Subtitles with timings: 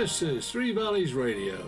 [0.00, 1.58] This is Three Valleys Radio.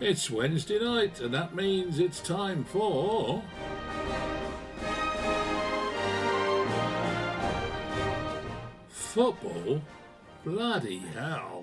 [0.00, 3.42] It's Wednesday night, and that means it's time for.
[8.88, 9.82] Football?
[10.44, 11.59] Bloody hell.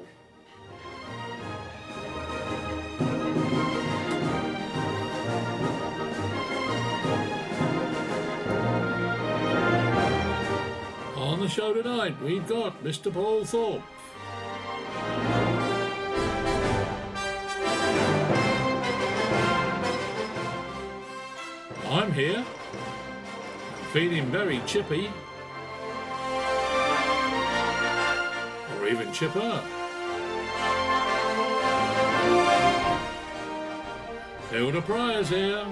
[11.37, 13.13] On the show tonight, we've got Mr.
[13.13, 13.83] Paul Thorpe.
[21.85, 22.43] I'm here,
[23.93, 25.11] feeling very chippy,
[28.79, 29.61] or even chipper.
[34.49, 35.67] Hilda Pryor's here.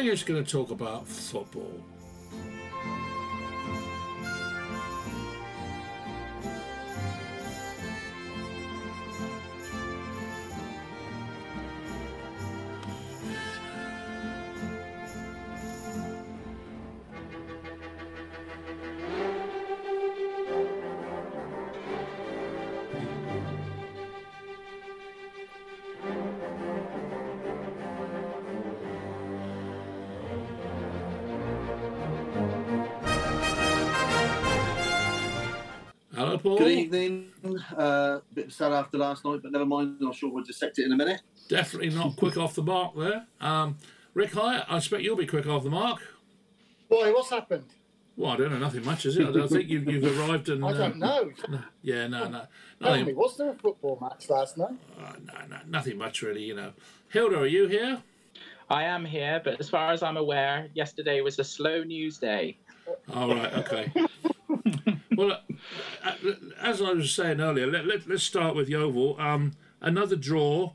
[0.00, 1.84] We're just going to talk about football.
[36.42, 36.58] Paul.
[36.58, 37.30] Good evening.
[37.44, 39.98] Uh, a bit sad after last night, but never mind.
[40.00, 41.20] I'm sure we'll dissect it in a minute.
[41.48, 43.26] Definitely not quick off the mark there.
[43.40, 43.76] Um,
[44.14, 46.00] Rick Hyatt, I expect you'll be quick off the mark.
[46.88, 47.10] Why?
[47.12, 47.66] What's happened?
[48.16, 49.26] Well, I don't know, nothing much, is it?
[49.26, 50.62] I don't think you've, you've arrived and.
[50.66, 51.32] I don't um, know.
[51.80, 52.42] Yeah, no, no.
[52.82, 54.74] Tell me, Nothing, was there a football match last night?
[55.00, 56.72] uh, no, no, nothing much, really, you know.
[57.08, 58.02] Hilda, are you here?
[58.68, 62.58] I am here, but as far as I'm aware, yesterday was a slow news day.
[63.14, 63.92] All right, okay.
[65.16, 65.40] Well,
[66.04, 66.14] uh,
[66.60, 69.20] as I was saying earlier, let, let, let's start with Yeovil.
[69.20, 70.72] Um, another draw.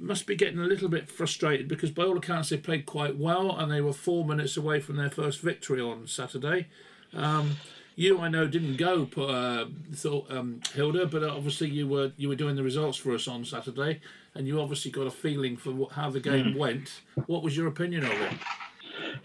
[0.00, 3.50] Must be getting a little bit frustrated because, by all accounts, they played quite well
[3.56, 6.68] and they were four minutes away from their first victory on Saturday.
[7.12, 7.56] Um,
[7.96, 12.36] you, I know, didn't go, uh, thought um, Hilda, but obviously you were you were
[12.36, 14.00] doing the results for us on Saturday,
[14.36, 17.00] and you obviously got a feeling for what, how the game went.
[17.26, 18.32] What was your opinion of it?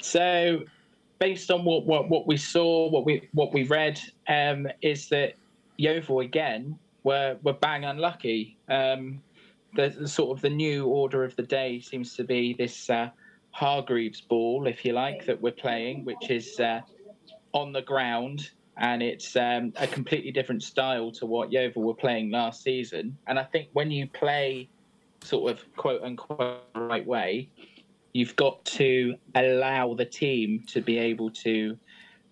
[0.01, 0.63] So,
[1.23, 3.97] based on what, what, what we saw, what we what we read,
[4.27, 5.35] um, is that
[5.77, 8.57] Yeovil again were were bang unlucky.
[8.67, 9.23] Um,
[9.73, 13.09] the, the sort of the new order of the day seems to be this uh,
[13.51, 16.81] Hargreaves ball, if you like, that we're playing, which is uh,
[17.53, 18.51] on the ground.
[18.75, 23.17] And it's um, a completely different style to what Yeovil were playing last season.
[23.27, 24.67] And I think when you play
[25.23, 27.47] sort of quote unquote right way,
[28.13, 31.77] you've got to allow the team to be able to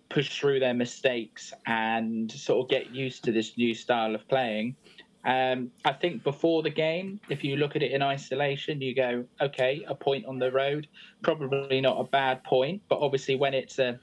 [0.08, 4.76] push through their mistakes and sort of get used to this new style of playing.
[5.24, 9.24] Um, I think before the game, if you look at it in isolation, you go,
[9.40, 10.88] okay, a point on the road,
[11.22, 13.98] probably not a bad point, but obviously when it's a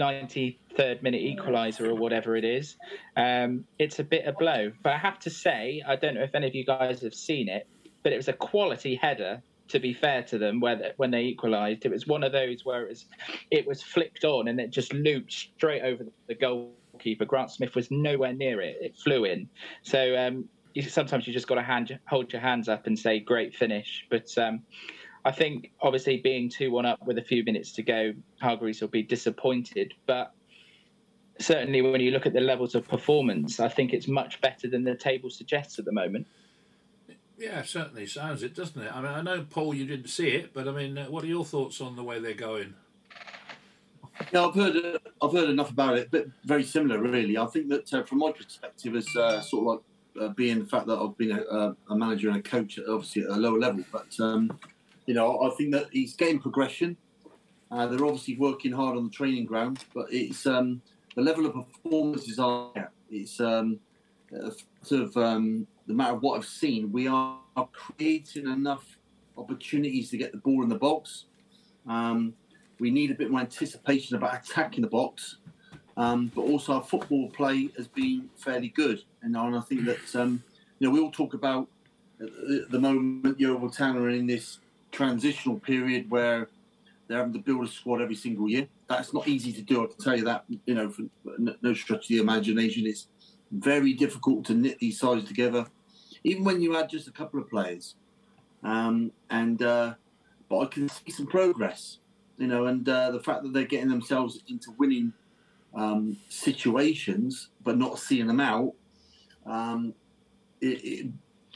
[0.00, 2.76] 93rd minute equaliser or whatever it is,
[3.16, 4.72] um, it's a bit of blow.
[4.82, 7.48] But I have to say, I don't know if any of you guys have seen
[7.48, 7.68] it,
[8.02, 9.42] but it was a quality header.
[9.68, 12.82] To be fair to them, where when they equalised, it was one of those where
[12.84, 13.06] it was
[13.50, 17.24] it was flicked on and it just looped straight over the goalkeeper.
[17.24, 19.48] Grant Smith was nowhere near it; it flew in.
[19.82, 23.20] So um, you, sometimes you just got to hand, hold your hands up and say
[23.20, 24.06] great finish.
[24.10, 24.62] But um,
[25.24, 28.88] I think obviously being two one up with a few minutes to go, Hargreaves will
[28.88, 29.94] be disappointed.
[30.06, 30.34] But
[31.38, 34.84] certainly when you look at the levels of performance, I think it's much better than
[34.84, 36.26] the table suggests at the moment.
[37.38, 38.94] Yeah, certainly sounds it, doesn't it?
[38.94, 41.28] I mean, I know Paul, you didn't see it, but I mean, uh, what are
[41.28, 42.74] your thoughts on the way they're going?
[44.32, 47.36] Yeah, I've heard I've heard enough about it, but very similar, really.
[47.36, 50.66] I think that uh, from my perspective, as uh, sort of like uh, being the
[50.66, 53.84] fact that I've been a, a manager and a coach, obviously at a lower level,
[53.90, 54.56] but um,
[55.06, 56.96] you know, I think that he's getting progression.
[57.70, 60.80] Uh, they're obviously working hard on the training ground, but it's um,
[61.16, 62.70] the level of performances are.
[63.10, 63.80] It's um,
[64.34, 64.50] uh,
[64.82, 65.16] sort of
[65.86, 66.92] the matter of what I've seen.
[66.92, 67.38] We are,
[67.72, 68.98] creating enough
[69.38, 71.26] opportunities to get the ball in the box.
[71.86, 72.34] Um,
[72.80, 75.36] we need a bit more anticipation about attacking the box,
[75.96, 79.02] um, but also our football play has been fairly good.
[79.22, 80.42] And, I think that um,
[80.80, 81.68] you know we all talk about
[82.18, 84.58] the, moment Yeovil Town are in this
[84.90, 86.48] transitional period where
[87.06, 88.66] they're having to build a squad every single year.
[88.88, 89.84] That's not easy to do.
[89.84, 90.44] I can tell you that.
[90.66, 90.92] You know,
[91.38, 93.06] no no stretch of the imagination, it's
[93.54, 95.66] very difficult to knit these sides together.
[96.24, 97.96] Even when you add just a couple of players,
[98.62, 99.94] um, and uh,
[100.48, 101.98] but I can see some progress.
[102.38, 105.12] You know, and uh, the fact that they're getting themselves into winning
[105.74, 108.72] um, situations but not seeing them out,
[109.46, 109.94] um,
[110.60, 111.06] it, it,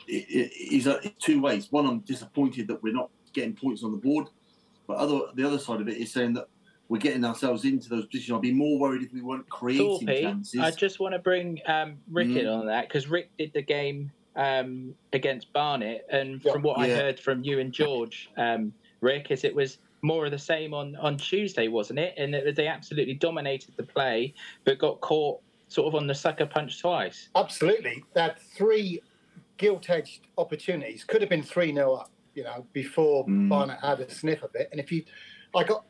[0.07, 1.73] it, it is uh, two ways.
[1.73, 4.29] One, I'm disappointed that we're not getting points on the board,
[4.87, 6.49] but other the other side of it is saying that
[6.89, 8.37] we're getting ourselves into those positions.
[8.37, 10.61] I'd be more worried if we weren't creating Thorpe, chances.
[10.61, 12.61] I just want to bring um, Rick in Mm.
[12.61, 16.53] on that because Rick did the game um, against Barnet, and Yeah.
[16.53, 20.31] from what I heard from you and George, um, Rick, is it was more of
[20.31, 22.15] the same on on Tuesday, wasn't it?
[22.17, 24.33] And that they absolutely dominated the play,
[24.65, 27.29] but got caught sort of on the sucker punch twice.
[27.35, 28.03] Absolutely.
[28.15, 29.03] that three
[29.57, 31.03] gilt edged opportunities.
[31.05, 33.49] Could have been 3 0 up, you know, before Mm.
[33.49, 34.69] Barnet had a sniff of it.
[34.71, 35.03] And if you,
[35.55, 35.88] I got, I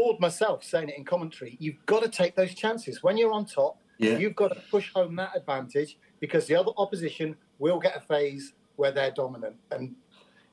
[0.00, 1.58] bored myself saying it in commentary.
[1.60, 3.02] You've got to take those chances.
[3.02, 6.72] When you're on top, yeah, you've got to push home that advantage because the other
[6.78, 9.56] opposition will get a phase where they're dominant.
[9.70, 9.94] And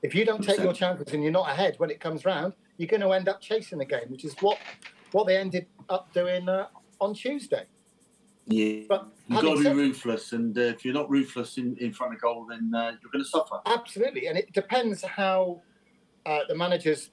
[0.02, 2.90] if you don't take your chances and you're not ahead when it comes round, you're
[2.90, 4.58] going to end up chasing the game, which is what
[5.14, 6.68] what they ended up doing uh,
[7.00, 7.64] on Tuesday.
[8.48, 8.82] yeah.
[8.90, 12.14] But You've got to be ruthless, and uh, if you're not ruthless in, in front
[12.14, 13.60] of goal, then uh, you're going to suffer.
[13.66, 15.62] Absolutely, and it depends how
[16.26, 17.12] uh, the manager's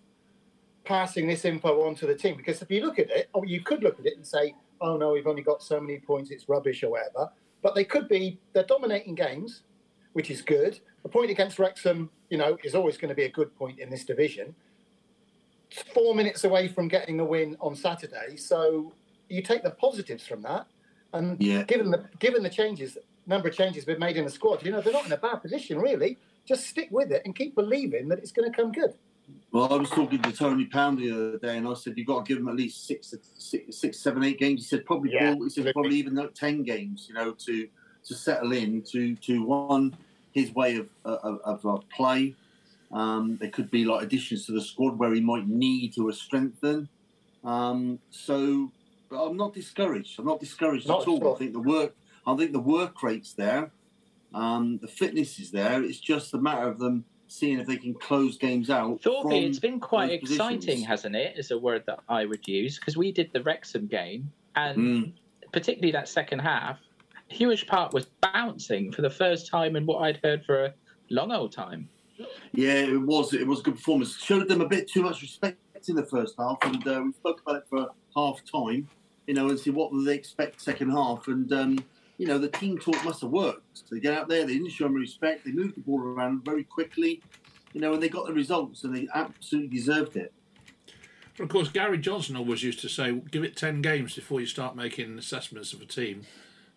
[0.84, 2.36] passing this info on to the team.
[2.36, 4.96] Because if you look at it, or you could look at it and say, "Oh
[4.96, 7.30] no, we've only got so many points; it's rubbish or whatever."
[7.62, 9.62] But they could be they're dominating games,
[10.12, 10.80] which is good.
[11.04, 13.90] A point against Wrexham, you know, is always going to be a good point in
[13.90, 14.54] this division.
[15.70, 18.92] It's four minutes away from getting a win on Saturday, so
[19.28, 20.66] you take the positives from that.
[21.12, 21.62] And Yeah.
[21.64, 24.80] given the given the changes, number of changes we've made in the squad, you know,
[24.80, 26.18] they're not in a bad position really.
[26.44, 28.94] Just stick with it and keep believing that it's going to come good.
[29.52, 32.26] Well, I was talking to Tony Pound the other day, and I said you've got
[32.26, 34.62] to give him at least six, six, six seven, eight games.
[34.62, 37.68] He said probably Yeah, he said probably even like ten games, you know, to
[38.04, 39.96] to settle in to to one
[40.32, 42.34] his way of of, of play.
[42.92, 46.88] Um, there could be like additions to the squad where he might need to strengthen.
[47.44, 48.70] Um, so,
[49.08, 50.18] but I'm not discouraged.
[50.18, 51.24] I'm not discouraged Not at all.
[51.24, 51.34] all.
[51.34, 51.94] I think the work.
[52.26, 53.70] I think the work rate's there.
[54.32, 55.82] Um, the fitness is there.
[55.82, 57.04] It's just a matter of them
[57.34, 59.02] seeing if they can close games out.
[59.02, 60.86] Thorpe, it's been quite exciting, positions.
[60.86, 61.36] hasn't it?
[61.36, 65.12] Is a word that I would use because we did the Wrexham game, and Mm.
[65.52, 66.78] particularly that second half,
[67.30, 70.74] Huish Park was bouncing for the first time in what I'd heard for a
[71.10, 71.88] long old time.
[72.52, 73.34] Yeah, it was.
[73.34, 74.16] It was a good performance.
[74.22, 75.58] Showed them a bit too much respect
[75.88, 78.88] in the first half, and uh, we spoke about it for half time.
[79.26, 81.78] You know, and see what they expect second half, and um,
[82.18, 83.90] you know the team talk must have worked.
[83.90, 85.44] They get out there, they didn't show them respect.
[85.44, 87.22] They moved the ball around very quickly.
[87.72, 90.32] You know, and they got the results, and they absolutely deserved it.
[91.40, 94.76] Of course, Gary Johnson always used to say, "Give it ten games before you start
[94.76, 96.22] making assessments of a team."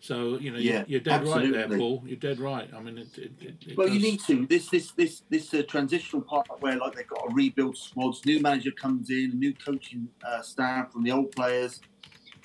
[0.00, 1.68] So you know, Yeah, you're, dead right there.
[1.68, 2.02] Paul.
[2.06, 2.68] You're dead right.
[2.74, 3.18] I mean, it.
[3.18, 3.32] it,
[3.66, 4.46] it, Well, you need to.
[4.46, 8.24] This this this this uh, transitional part where like they've got to rebuild squads.
[8.24, 11.80] New manager comes in, a new coaching uh, staff from the old players.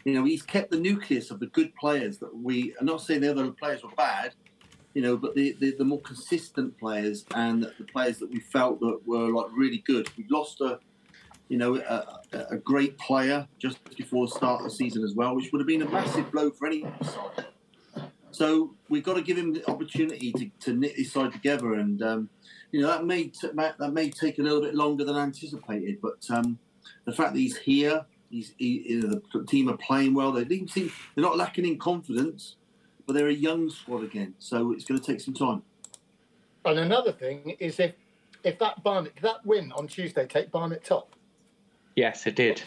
[0.05, 2.73] You know, he's kept the nucleus of the good players that we.
[2.79, 4.33] I'm not saying the other players were bad,
[4.93, 8.79] you know, but the, the, the more consistent players and the players that we felt
[8.81, 10.09] that were like really good.
[10.17, 10.79] We lost a,
[11.47, 15.13] you know, a, a- a great player just before the start of the season as
[15.13, 17.45] well, which would have been a massive blow for any side.
[18.31, 22.01] So we've got to give him the opportunity to, to knit his side together, and
[22.01, 22.29] um,
[22.71, 25.99] you know that may t- that may take a little bit longer than anticipated.
[26.01, 26.57] But um,
[27.05, 30.31] the fact that he's here, he's he, you know, the team are playing well.
[30.31, 32.55] They seem they're not lacking in confidence,
[33.05, 35.61] but they're a young squad again, so it's going to take some time.
[36.65, 37.93] And another thing is if
[38.43, 41.15] if that Barnet that win on Tuesday take Barnet top,
[41.95, 42.61] Yes, it did.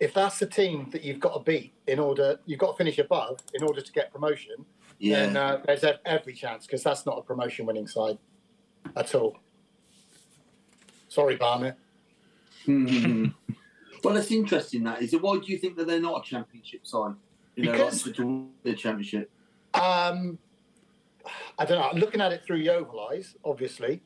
[0.00, 2.98] if that's the team that you've got to beat in order you've got to finish
[2.98, 4.56] above in order to get promotion,
[4.98, 8.18] Yeah, then uh, there's every chance because that's not a promotion winning side
[8.96, 9.36] at all.
[11.08, 11.76] Sorry, Barnet.
[14.02, 15.22] Well, it's interesting that is it.
[15.22, 17.14] Why do you think that they're not a championship side?
[17.56, 19.30] You know, Because- like, to the championship.
[19.74, 20.38] Um,
[21.58, 22.00] I don't know.
[22.00, 24.00] Looking at it through Yeovil eyes, obviously.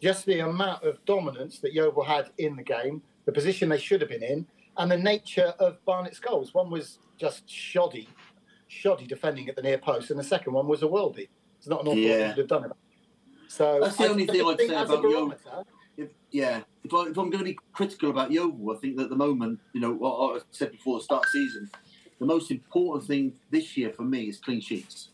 [0.00, 4.00] Just the amount of dominance that Yeovil had in the game, the position they should
[4.00, 4.46] have been in,
[4.78, 6.54] and the nature of Barnet's goals.
[6.54, 8.08] One was just shoddy,
[8.68, 11.28] shoddy defending at the near post, and the second one was a worldie.
[11.58, 12.28] It's not an awful Yeah.
[12.30, 12.72] could have done it.
[13.48, 15.34] So That's the I only thing I'd say about Yeovil.
[16.30, 19.10] Yeah, if, I, if I'm going to be critical about Yeovil, I think that at
[19.10, 21.70] the moment, you know, what I said before the start of the season,
[22.18, 25.10] the most important thing this year for me is clean sheets.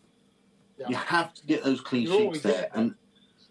[0.79, 0.89] Yeah.
[0.91, 2.95] You have to get those clean You're sheets there, and,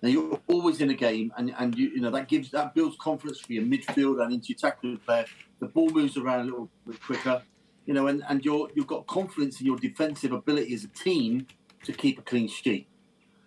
[0.02, 2.98] and you're always in a game, and, and you, you know that gives that builds
[3.00, 5.26] confidence for your midfield and into your tackling player.
[5.60, 7.42] The ball moves around a little bit quicker,
[7.86, 11.48] you know, and, and you're you've got confidence in your defensive ability as a team
[11.86, 12.88] to keep a clean sheet,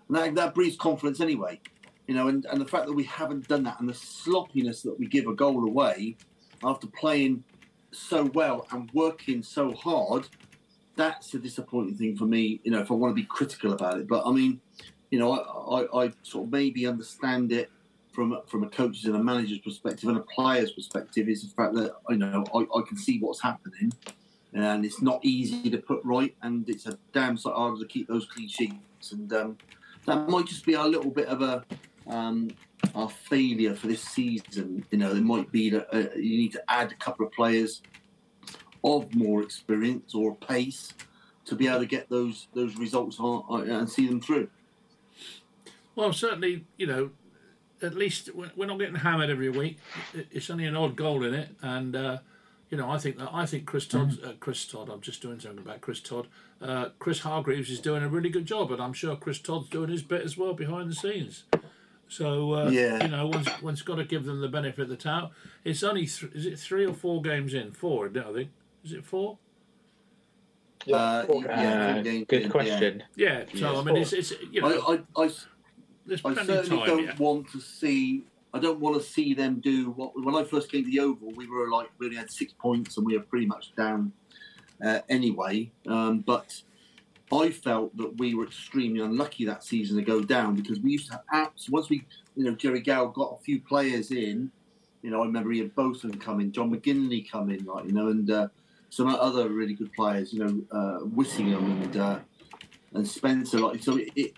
[0.08, 1.60] and that, that breeds confidence anyway.
[2.08, 4.98] You know, and, and the fact that we haven't done that and the sloppiness that
[4.98, 6.16] we give a goal away
[6.64, 7.44] after playing
[7.92, 10.26] so well and working so hard,
[10.96, 12.60] that's a disappointing thing for me.
[12.64, 14.60] You know, if I want to be critical about it, but I mean,
[15.10, 17.70] you know, I, I, I sort of maybe understand it
[18.12, 21.74] from from a coach's and a manager's perspective and a player's perspective is the fact
[21.74, 23.92] that you know I, I can see what's happening,
[24.54, 28.08] and it's not easy to put right, and it's a damn sight harder to keep
[28.08, 29.58] those clean sheets, and um,
[30.06, 31.64] that might just be a little bit of a
[32.08, 32.50] um,
[32.94, 34.84] our failure for this season.
[34.90, 37.82] You know, it might be that uh, you need to add a couple of players
[38.84, 40.92] of more experience or pace
[41.44, 44.48] to be able to get those those results on, on, and see them through.
[45.94, 47.10] Well, certainly, you know,
[47.82, 49.78] at least we're we're not getting hammered every week.
[50.14, 52.18] It's only an odd goal in it, and uh,
[52.70, 54.90] you know, I think that I think Chris Todd, uh, Chris Todd.
[54.90, 56.28] I'm just doing something about Chris Todd.
[56.60, 59.90] Uh, Chris Hargreaves is doing a really good job, and I'm sure Chris Todd's doing
[59.90, 61.44] his bit as well behind the scenes.
[62.08, 63.02] So uh, Yeah.
[63.04, 65.30] you know, one's, one's got to give them the benefit of the doubt.
[65.64, 67.72] It's only th- is it three or four games in?
[67.72, 68.50] Four, isn't I think.
[68.84, 69.38] Is it four?
[70.86, 72.02] Yeah, Uh, four yeah.
[72.02, 72.22] games.
[72.22, 72.48] Uh, good yeah.
[72.48, 73.02] question.
[73.16, 73.44] Yeah.
[73.54, 73.78] So Yeah.
[73.80, 75.30] I mean, it's, it's you know, I, I, I,
[76.06, 76.86] there's I plenty of certainly time.
[76.86, 77.18] don't yet.
[77.18, 78.24] want to see.
[78.54, 80.12] I don't want to see them do what.
[80.24, 82.96] When I first came to the Oval, we were like we only had six points
[82.96, 84.12] and we were pretty much down
[84.82, 85.70] uh, anyway.
[85.86, 86.62] Um, but
[87.32, 91.10] I felt that we were extremely unlucky that season to go down because we used
[91.10, 91.70] to have apps.
[91.70, 92.04] Once we,
[92.36, 94.50] you know, Jerry Gow got a few players in.
[95.02, 98.48] You know, I remember Ian Botham coming, John McGinley coming, like you know, and uh,
[98.90, 100.32] some other really good players.
[100.32, 102.18] You know, uh, Whittingham and uh,
[102.94, 103.58] and Spencer.
[103.58, 104.32] Like so, it, it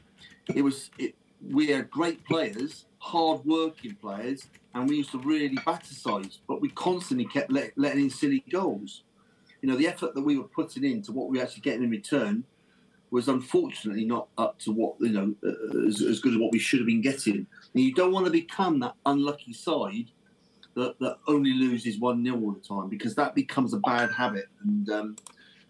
[0.54, 1.14] it was it,
[1.48, 6.60] we had great players, hard working players, and we used to really batter size, but
[6.60, 9.02] we constantly kept let, letting in silly goals.
[9.62, 11.90] You know, the effort that we were putting into what we were actually getting in
[11.90, 12.44] return
[13.10, 16.58] was unfortunately not up to what you know uh, as, as good as what we
[16.58, 17.34] should have been getting.
[17.74, 20.10] And you don't want to become that unlucky side
[20.74, 24.46] that, that only loses one 0 all the time because that becomes a bad habit.
[24.64, 25.16] And um,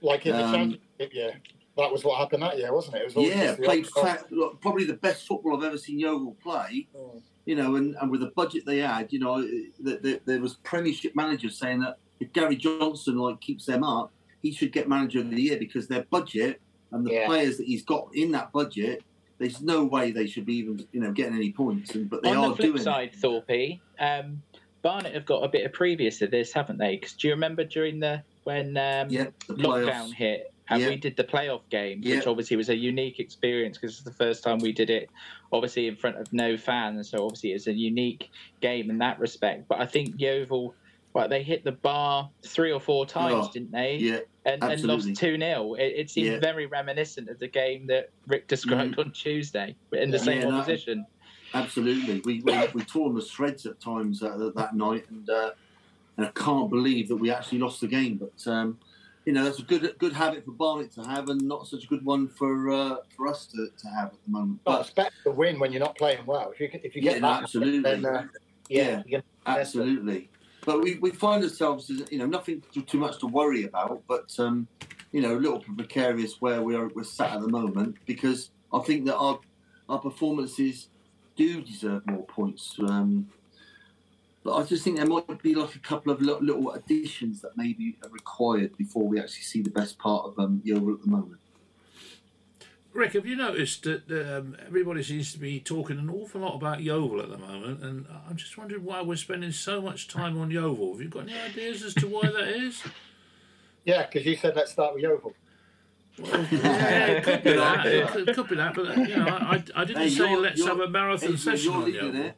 [0.02, 1.30] Like in the Um, championship, yeah.
[1.76, 3.02] That was what happened that year, wasn't it?
[3.02, 6.36] It was yeah, played odd- fa- look, probably the best football I've ever seen Yeovil
[6.42, 6.88] play.
[6.94, 7.22] Mm.
[7.46, 9.40] you know, and, and with the budget they had, you know,
[9.82, 14.12] that the, there was Premiership managers saying that if Gary Johnson like keeps them up,
[14.42, 16.60] he should get Manager of the Year because their budget
[16.92, 17.26] and the Yeah.
[17.26, 19.02] players that he's got in that budget,
[19.38, 21.94] there's no way they should be even, you know, getting any points.
[21.94, 22.44] And but they are doing.
[22.44, 24.42] On are the flip doing side, Thorpe, um,
[24.82, 26.96] Barnet have got a bit of previous to this, haven't they?
[26.96, 29.08] Because do you remember during the when um.
[29.10, 30.88] Yeah, the lockdown hit and Yeah.
[30.88, 32.22] we did the playoff which Yeah.
[32.26, 35.10] obviously was a unique experience because it's the first time we did it,
[35.52, 37.10] obviously in front of no fans.
[37.10, 38.30] So obviously it's a unique
[38.60, 39.66] game in that respect.
[39.68, 40.74] But I think Yeovil,
[41.12, 43.96] well, they hit the bar three or four times, Oh, didn't they?
[43.96, 45.74] Yeah, and, and lost 2 0.
[45.74, 46.38] It, it seemed Yeah.
[46.40, 50.22] very reminiscent of the game that Rick described on Tuesday in the Yeah.
[50.22, 51.06] same Yeah, no, opposition.
[51.54, 52.20] absolutely.
[52.24, 55.50] We we, we tore them to shreds at times uh, that night, and uh,
[56.16, 58.16] and I can't believe that we actually lost the game.
[58.16, 58.78] But um,
[59.26, 61.86] you know, that's a good good habit for Barnet to have, and not such a
[61.88, 64.60] good one for uh, for us to, to have at the moment.
[64.64, 66.52] But But it's better to win when you're not playing well.
[66.52, 67.80] If you if you Yeah, get no, that, absolutely.
[67.82, 68.26] then uh,
[68.68, 69.02] yeah, Yeah.
[69.04, 70.29] you can- Absolutely.
[70.64, 74.34] But we, we find ourselves, you know, nothing too, too much to worry about, but,
[74.38, 74.68] um,
[75.10, 78.80] you know, a little precarious where we are, we're sat at the moment because I
[78.80, 79.40] think that our,
[79.88, 80.88] our performances
[81.36, 82.76] do deserve more points.
[82.86, 83.28] Um,
[84.42, 87.96] but I just think there might be like a couple of little, additions that maybe
[88.02, 91.39] are required before we actually see the best part of um, Yeovil at the moment.
[92.92, 96.80] Rick, have you noticed that um, everybody seems to be talking an awful lot about
[96.82, 97.82] Yeovil at the moment?
[97.84, 100.92] And I'm just wondering why we're spending so much time on Yeovil.
[100.92, 102.82] Have you got any ideas as to why that is?
[103.84, 105.32] yeah, because you said let's start with Yeovil.
[106.18, 107.86] Yeah, it could be that.
[107.86, 108.74] It could, it could be that.
[108.74, 111.92] But you know, I, I didn't Hey, say let's have a marathon Hey, session on
[111.92, 112.32] Yeovil.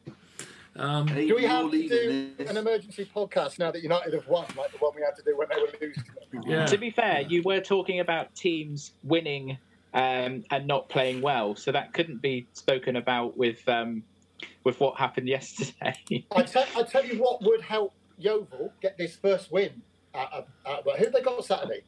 [0.75, 2.49] Um, Hey, Do we have to do this.
[2.49, 5.35] an emergency podcast now that United have won, like the one we had to do
[5.35, 6.03] when they were losing?
[6.47, 6.65] yeah.
[6.67, 9.57] To be fair, you were talking about teams winning
[9.93, 14.03] um, and not playing well, so that couldn't be spoken about with um,
[14.63, 16.25] with what happened yesterday.
[16.35, 19.81] I tell, I tell you what would help Yeovil get this first win.
[20.15, 20.47] At, at,
[20.87, 21.81] at, who have they got Saturday?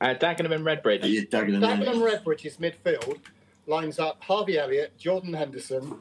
[0.00, 1.00] uh, Dagenham and Redbridge.
[1.04, 2.18] Yeah, Dagenham, Dagenham yeah.
[2.18, 3.18] Redbridge's midfield
[3.66, 6.00] lines up Harvey Elliott, Jordan Henderson,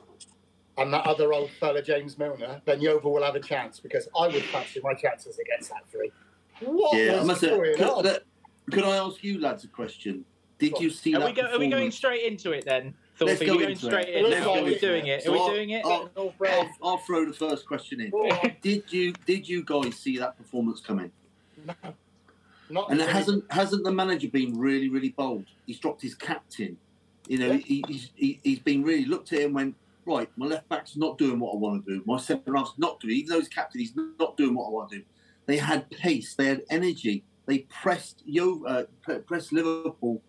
[0.77, 2.61] and that other old fella James Milner.
[2.65, 6.11] Then Yeovil will have a chance because I would fancy my chances against that three.
[6.61, 8.03] What Yeah, I was must say, could, on?
[8.03, 8.23] let-
[8.71, 10.25] could I ask you lads a question?
[10.61, 12.93] Did you see Are that we, go, are we going straight into it then?
[13.15, 13.29] Thorpe?
[13.29, 14.15] Let's are go we going into straight it.
[14.23, 14.29] in?
[14.29, 15.19] Let's Are go we into doing it.
[15.19, 15.23] it?
[15.23, 15.83] So Are we doing it?
[15.85, 16.69] I'll- Brad.
[16.81, 18.11] I'll, I'll throw the first question in.
[18.61, 21.11] Did you did you guys see that performance coming?
[21.65, 21.73] No.
[22.69, 23.13] Not And it really.
[23.13, 25.45] hasn't hasn't the manager been really really bold?
[25.65, 26.77] He's dropped his captain.
[27.27, 27.57] You know, Yeah.
[27.57, 29.75] he, he's he, he's been really looked at him and went
[30.05, 32.03] right, my left back's not doing what I want to do.
[32.05, 34.89] My centre half's not doing, even though he's captain, he's not doing what I want
[34.91, 35.03] to do.
[35.47, 37.23] They had pace, they had energy.
[37.47, 38.83] They pressed Yo, uh,
[39.27, 40.21] pressed Liverpool,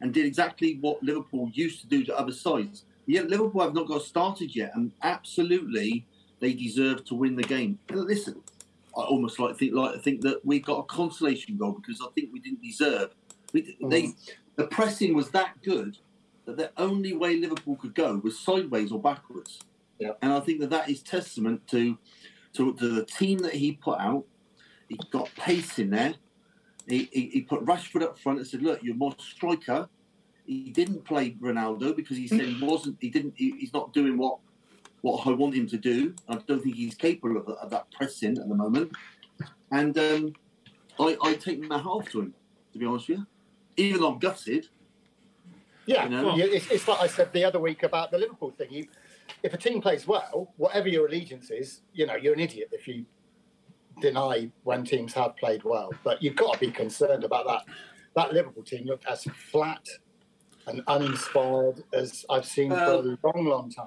[0.00, 2.84] and did exactly what Liverpool used to do to other sides.
[3.06, 6.06] Yet Liverpool have not got started yet, and absolutely
[6.40, 7.78] they deserve to win the game.
[7.88, 8.42] And listen,
[8.96, 12.30] I almost like think like think that we got a consolation goal because I think
[12.32, 13.14] we didn't deserve.
[13.52, 14.14] We, they, Mm.
[14.56, 15.98] the pressing was that good
[16.44, 19.60] that the only way Liverpool could go was sideways or backwards.
[19.98, 20.12] Yeah.
[20.22, 21.98] And I think that that is testament to,
[22.54, 24.24] to to the team that he put out.
[24.88, 26.14] He got pace in there.
[26.88, 29.88] He, he, he put Rashford up front and said, "Look, you're more striker."
[30.46, 32.96] He didn't play Ronaldo because he said he wasn't.
[33.00, 33.34] He didn't.
[33.36, 34.38] He, he's not doing what
[35.02, 36.14] what I want him to do.
[36.28, 38.92] I don't think he's capable of, of that pressing at the moment.
[39.70, 40.32] And um,
[40.98, 42.34] I, I take my hat off to him,
[42.72, 43.26] to be honest with you.
[43.76, 44.66] Even though I'm gutted,
[45.86, 46.36] Yeah, You know?
[46.36, 48.68] it's, it's like I said the other week about the Liverpool thing.
[48.70, 48.88] You,
[49.42, 52.88] if a team plays well, whatever your allegiance is, you know, you're an idiot if
[52.88, 53.04] you
[54.00, 55.90] deny when teams have played well.
[56.04, 57.62] But you've got to be concerned about that.
[58.14, 59.86] That Liverpool team looked as flat
[60.66, 63.86] and uninspired as I've seen for a long, long time.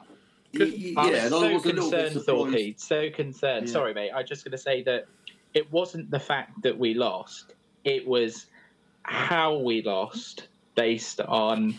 [0.54, 2.26] y- y- I yeah, and was so was a little concerned, surprised.
[2.26, 2.80] Thorpe.
[2.80, 3.68] So concerned.
[3.68, 3.74] Yeah.
[3.74, 4.12] Sorry, mate.
[4.16, 5.06] I'm just going to say that
[5.54, 7.54] it wasn't the fact that we lost;
[7.84, 8.48] it was
[9.04, 11.76] how we lost, based on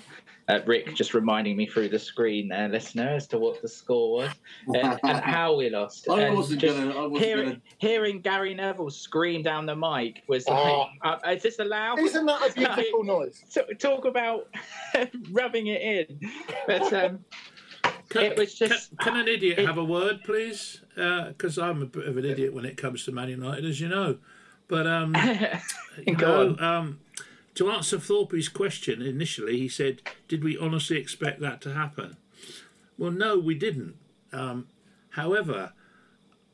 [0.49, 4.13] uh, Rick just reminding me through the screen there, listener, as to what the score
[4.13, 4.31] was
[4.75, 6.09] and, and how we lost.
[6.11, 7.19] I and wasn't gonna.
[7.19, 7.61] Hearing, gonna.
[7.79, 10.87] hearing Gary Neville scream down the mic was like, Oh.
[11.03, 13.45] uh, "Is this allowed?" Isn't that a beautiful noise?
[13.49, 14.49] So, talk about
[15.31, 16.31] rubbing it in,
[16.67, 17.25] but um,
[18.09, 20.81] Can, It was just- can, can an idiot it- have a word, please?
[20.95, 23.89] Because I'm a bit of an idiot when it comes to Man United, as you
[23.89, 24.19] know.
[24.69, 25.15] But um,
[26.07, 27.01] you Go know, um,
[27.55, 32.17] to answer Thorpe's question initially, he said, "Did we honestly expect that to happen?"
[32.99, 33.97] Well, no, we didn't.
[34.33, 34.69] Um,
[35.11, 35.73] however,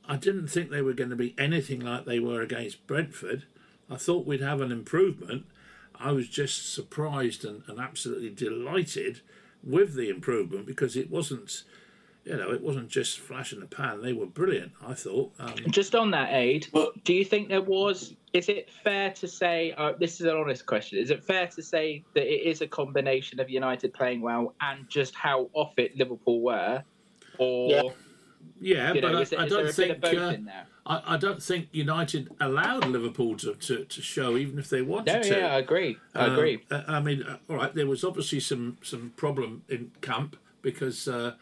[0.07, 3.45] I didn't think they were going to be anything like they were against Brentford.
[3.91, 5.47] I thought we'd have an improvement.
[5.95, 9.21] I was just surprised and, and absolutely delighted
[9.63, 11.65] with the improvement because it wasn't,
[12.25, 14.03] you know, it wasn't just flash in the pan.
[14.03, 14.73] They were brilliant.
[14.87, 15.33] I thought.
[15.39, 18.15] Um, Just on that, Aid, But do you think there was?
[18.33, 19.73] Is it fair to say?
[19.77, 20.99] Uh, this is an honest question.
[20.99, 24.89] Is it fair to say that it is a combination of United playing well and
[24.89, 26.83] just how off it Liverpool were,
[27.39, 27.83] or Yeah.
[28.61, 29.89] yeah, you know, but is, I, I is don't a think.
[29.89, 30.67] bit of both uh, in there?
[30.87, 35.15] I, I don't think United allowed Liverpool to, to, to show, even if they wanted
[35.15, 35.39] No, to.
[35.39, 35.99] yeah, I agree.
[36.15, 36.65] I Um, agree.
[36.71, 37.75] uh, I mean, uh, all right.
[37.75, 41.35] There was obviously some some problem in camp because uh,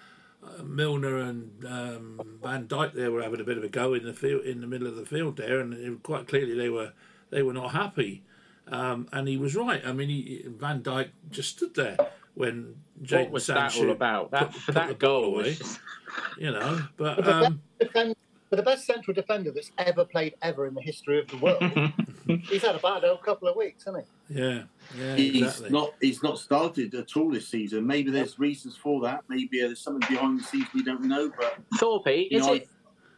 [0.65, 4.13] Milner and um, Van Dijk there were having a bit of a go in the
[4.15, 6.93] field in the middle of the field there, and it, quite clearly they were
[7.31, 8.23] they were not happy.
[8.69, 9.81] Um, and he was right.
[9.87, 11.97] I mean, he, Van Dijk just stood there
[12.35, 14.31] when What Jadon was that all about?
[14.33, 15.55] That put- for put the that goal away.
[15.55, 15.79] just,
[16.39, 16.81] you know.
[16.97, 18.17] But But the, um, best defend,
[18.51, 21.63] but the best central defender that's ever played ever in the history of the world,
[22.27, 24.35] he's had a bad old couple of weeks, hasn't he?
[24.41, 24.63] yeah,
[24.97, 25.71] yeah, he's exactly.
[25.71, 25.95] not.
[26.01, 27.87] He's not started at all this season.
[27.87, 29.23] Maybe there's reasons for that.
[29.29, 31.31] Maybe there's something behind the scenes we don't know.
[31.39, 32.69] But Thorpe, is know, it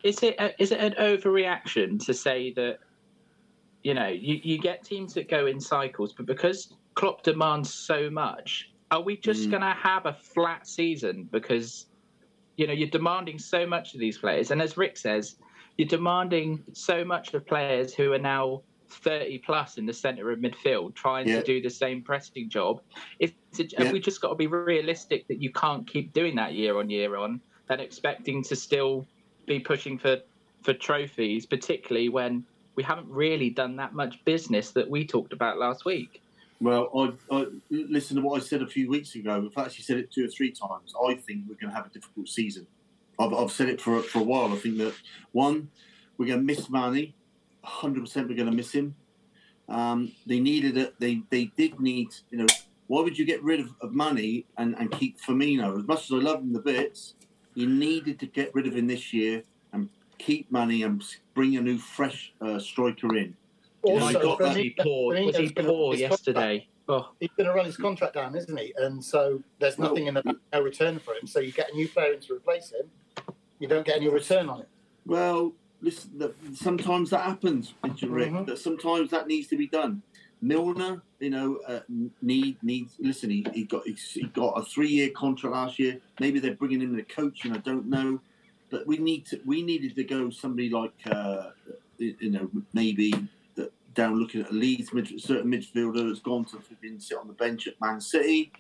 [0.05, 2.79] is it a, is it an overreaction to say that
[3.83, 8.11] you know you, you get teams that go in cycles, but because Klopp demands so
[8.11, 9.51] much, are we just Mm.
[9.53, 11.87] going to have a flat season because
[12.57, 15.37] you know you're demanding so much of these players, and as Rick says,
[15.77, 18.63] you're demanding so much of players who are now.
[18.91, 21.41] 30 plus in the centre of midfield trying Yeah.
[21.41, 22.81] to do the same pressing job.
[23.19, 23.85] It, Yeah.
[23.85, 26.91] Have we just got to be realistic that you can't keep doing that year on
[26.91, 29.07] year on and expecting to still
[29.47, 30.21] be pushing for
[30.63, 35.57] for trophies, particularly when we haven't really done that much business that we talked about
[35.59, 36.21] last week.
[36.61, 36.91] well,
[37.31, 39.49] I, I listen to what I said a few weeks ago.
[39.57, 40.93] I've actually said it two or three times.
[41.07, 42.67] I think we're going to have a difficult season.
[43.19, 44.53] I've, I've said it for for a while.
[44.53, 44.95] I think that
[45.33, 45.71] one,
[46.17, 47.13] we're going to miss Mané.
[47.63, 48.95] 100 percent, we're going to miss him.
[49.69, 50.99] Um, they needed it.
[50.99, 52.09] They they did need.
[52.31, 52.47] You know,
[52.87, 55.79] why would you get rid of, of Mané and, and keep Firmino?
[55.79, 57.15] As much as I love him the bits,
[57.55, 59.43] you needed to get rid of him this year
[59.73, 63.37] and keep Mané and bring a new fresh uh, striker in.
[63.83, 64.57] Also, I got was that.
[64.57, 65.15] he poor?
[65.25, 66.67] Was he poor yesterday?
[66.89, 68.73] Oh, He's going to run his contract down, isn't he?
[68.79, 71.27] And so there's Well, nothing in the no return for him.
[71.27, 72.91] So you get a new player in to replace him,
[73.59, 74.69] you don't get any return on it.
[75.05, 78.31] Well, listen, that- sometimes that happens, Rick.
[78.33, 78.47] Mhm.
[78.47, 80.03] That sometimes that needs to be done.
[80.41, 81.81] Milner, you know, uh,
[82.23, 82.95] need needs.
[83.01, 86.01] Listen, he, he got he got a three year contract last year.
[86.21, 87.05] Maybe they're bringing him the
[87.45, 88.21] and I don't know,
[88.71, 89.41] but we need to.
[89.45, 91.51] We needed to go somebody like, uh,
[91.99, 93.13] you you know, maybe
[93.57, 97.27] that down looking at a Leeds mid, certain midfielder that's gone to been sit on
[97.27, 98.53] the bench at Man City.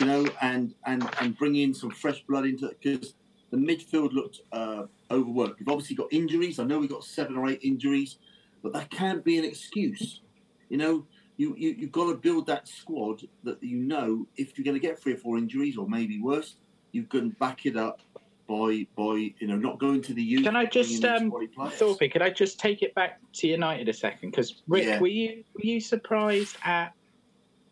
[0.00, 3.12] you know, and and and bring in some fresh blood into it because
[3.50, 5.60] the midfield looked uh, overworked.
[5.60, 6.58] We've obviously got injuries.
[6.58, 8.18] I know we've got seven or eight injuries,
[8.62, 10.20] but that can't be an excuse.
[10.68, 14.64] You know, you, you you've got to build that squad that you know if you're
[14.64, 16.56] going to get three or four injuries or maybe worse,
[16.92, 18.00] you can back it up
[18.48, 20.44] by by you know not going to the youth.
[20.44, 21.32] Can I just um.
[21.70, 24.30] Thorpe, could I just take it back to United a second?
[24.30, 25.00] Because Rick, Yeah.
[25.00, 26.92] were you were you surprised at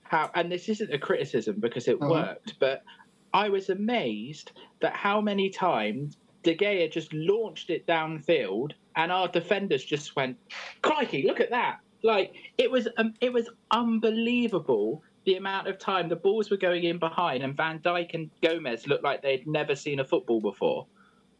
[0.02, 0.30] how?
[0.34, 2.10] And this isn't a criticism because it Uh-huh.
[2.10, 2.82] worked, but
[3.32, 9.26] I was amazed that how many times De Gea just launched it downfield, and our
[9.26, 10.36] defenders just went,
[10.82, 15.02] "Crikey, look at that!" Like it was um, it was unbelievable.
[15.24, 18.86] The amount of time the balls were going in behind, and Van Dijk and Gomez
[18.86, 20.86] looked like they'd never seen a football before.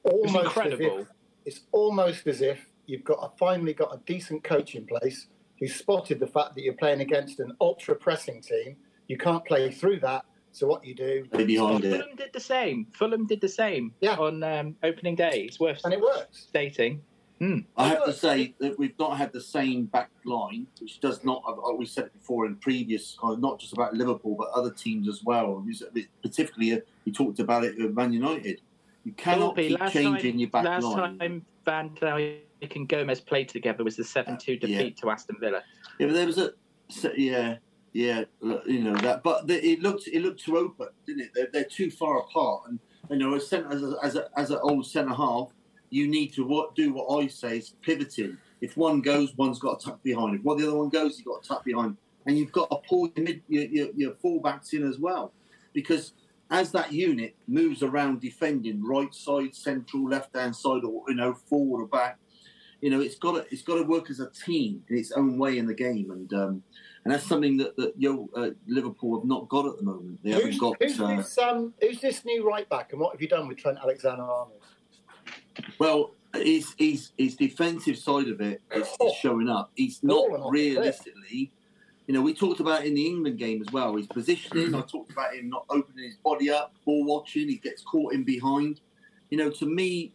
[0.04, 0.98] Almost as incredible.
[1.00, 1.06] if,
[1.44, 5.26] it's almost as if you've got a, finally got a decent coach in place
[5.60, 8.76] who spotted the fact that you're playing against an ultra pressing team.
[9.06, 10.24] You can't play through that.
[10.54, 11.90] So what you do, Play behind it.
[12.00, 12.86] Fulham did the same.
[12.92, 14.14] Fulham did the same Yeah.
[14.16, 15.46] on um, opening day.
[15.48, 16.46] It's worth and it works.
[16.48, 17.02] stating.
[17.76, 21.42] I have to say that we've not had the same back line, which does not.
[21.46, 25.08] I've- We said it before in previous, uh, not just about Liverpool, but other teams
[25.08, 25.60] as well.
[25.66, 25.88] We said-
[26.22, 28.62] Particularly, uh, we talked about it with Man United.
[29.04, 31.18] You cannot Thorpe, keep last changing time, your back last line.
[31.18, 34.78] time Van Dijk and Gomez played together was the seven-two Uh, yeah.
[34.78, 35.62] defeat to Aston Villa.
[35.98, 36.54] Yeah, but there was a,
[36.88, 37.56] so- yeah,
[37.94, 38.24] yeah,
[38.66, 39.22] you know that.
[39.22, 41.30] But the, it looked, it looked too open, didn't it?
[41.32, 44.50] They're, they're too far apart, and you know, as centre, as a, as, a, as
[44.50, 45.48] an old centre half,
[45.90, 48.36] you need to what do what I say is pivoting.
[48.60, 50.34] If one goes, one's got to tuck behind.
[50.36, 52.78] If one the other one goes, you've got to tuck behind, and you've got to
[52.88, 55.32] pull your mid, your, your, your fullbacks in as well,
[55.72, 56.14] because
[56.50, 61.32] as that unit moves around defending right side, central, left hand side, or you know,
[61.32, 62.18] forward or back,
[62.80, 65.38] you know, it's got to it's got to work as a team in its own
[65.38, 66.62] way in the game, and um,
[67.04, 70.18] and that's something that that yo, uh, Liverpool have not got at the moment.
[70.22, 70.76] They haven't Who's, got.
[70.82, 73.58] who's, Uh, this, um, who's this new right back, and what have you done with
[73.58, 74.60] Trent Alexander-Arnold?
[75.78, 79.08] well, his his his defensive side of it is, Oh.
[79.08, 79.70] is showing up.
[79.76, 81.52] He's not realistically.
[82.06, 83.96] You know, we talked about in the England game as well.
[83.96, 84.74] His positioning.
[84.74, 87.48] I talked about him not opening his body up, ball watching.
[87.48, 88.80] He gets caught in behind.
[89.30, 90.12] You know, to me,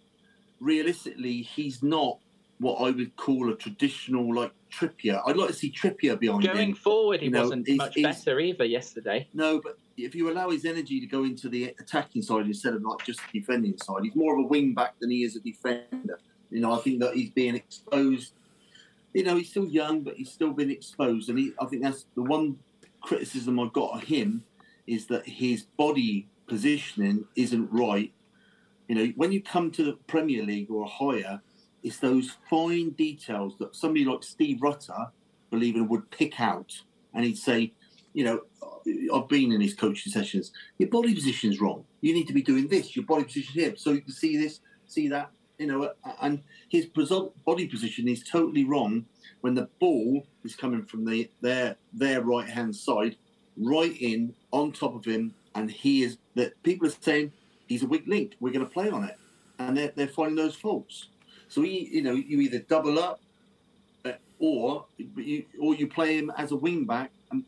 [0.60, 2.20] realistically, he's not
[2.60, 5.22] what I would call a traditional like Trippier.
[5.26, 6.54] I'd like to see Trippier behind him.
[6.56, 9.28] Going forward, he you know, wasn't he's- much he's- better either yesterday.
[9.34, 12.82] No, but if you allow his energy to go into the attacking side instead of
[12.84, 15.40] like just the defending side, he's more of a wing back than he is a
[15.40, 16.20] defender.
[16.52, 18.34] You know, I think that he's being exposed.
[19.14, 22.06] You know, he's still young, but he's still been exposed, and he, I think that's
[22.16, 22.60] the one
[23.02, 24.44] criticism I've got of him
[24.88, 28.12] is that his body positioning isn't right.
[28.88, 31.42] You know, when you come to the Premier League or higher,
[31.84, 35.12] it's those fine details that somebody like Steve Rutter,
[35.50, 36.82] believe it, would pick out,
[37.14, 37.74] and he'd say,
[38.14, 38.42] you know,
[39.14, 40.52] I've been in his coaching sessions.
[40.78, 41.86] Your body position's wrong.
[42.02, 42.96] You need to be doing this.
[42.96, 45.32] Your body position here, so you can see this, see that.
[45.58, 49.06] You know, and his body position is totally wrong
[49.42, 53.18] when the ball is coming from the their their right hand side,
[53.58, 57.34] right in on top of him, and he is that people are saying
[57.68, 58.36] he's a weak link.
[58.40, 59.18] We're going to play on it,
[59.60, 61.10] and they're they're finding those faults.
[61.50, 63.20] So he, you know, you either double up,
[64.06, 67.12] uh, or you, or you play him as a wing back.
[67.32, 67.44] And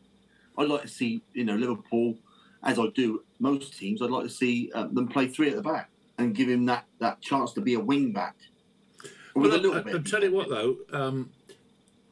[0.58, 2.16] I'd like to see, you know, Liverpool,
[2.62, 5.62] as I do most teams, I'd like to see uh, them play three at the
[5.62, 5.88] back
[6.18, 8.36] and give him that that chance to be a wing back.
[9.34, 11.30] Well, I, will tell you what, though, um,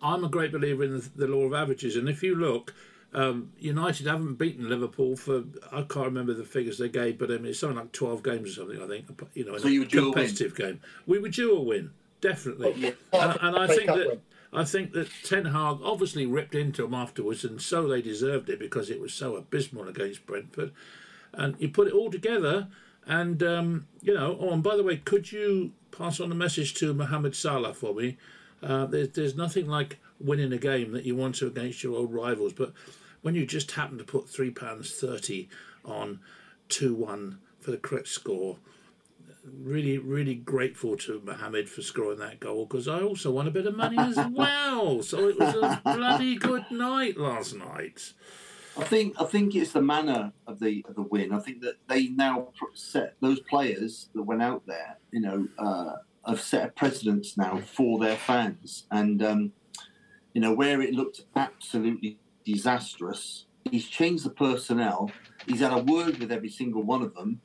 [0.00, 2.72] I'm a great believer in the, the law of averages, and if you look,
[3.12, 7.38] um, United haven't beaten Liverpool for I can't remember the figures they gave, but I
[7.38, 8.82] mean, it's something like 12 games or something.
[8.82, 10.80] I think you know, So a you were due a competitive game.
[11.06, 12.90] We were due a win, definitely, Yeah.
[13.12, 14.06] and, and I think that.
[14.08, 14.20] win.
[14.52, 18.58] I think that Ten Hag obviously ripped into them afterwards, and so they deserved it
[18.58, 20.72] because it was so abysmal against Brentford.
[21.32, 22.66] And you put it all together,
[23.06, 24.36] and um, you know.
[24.40, 27.94] Oh, and by the way, could you pass on a message to Mohamed Salah for
[27.94, 28.18] me?
[28.60, 32.12] Uh, there's there's nothing like winning a game that you want to against your old
[32.12, 32.72] rivals, but
[33.22, 35.48] when you just happen to put three pounds thirty
[35.84, 36.20] on
[36.68, 38.58] two one for the correct score,
[39.44, 43.66] really really grateful to Mohamed for scoring that goal because I also won a bit
[43.66, 45.02] of money as well.
[45.02, 48.12] So it was a bloody good night last night.
[48.76, 51.32] I think I think it's the manner of the of the win.
[51.32, 55.96] I think that they now set those players that went out there, you know, uh,
[56.26, 59.52] have set a precedence now for their fans, and um,
[60.34, 63.46] you know where it looked absolutely disastrous.
[63.70, 65.10] He's changed the personnel.
[65.46, 67.40] He's had a word with every single one of them,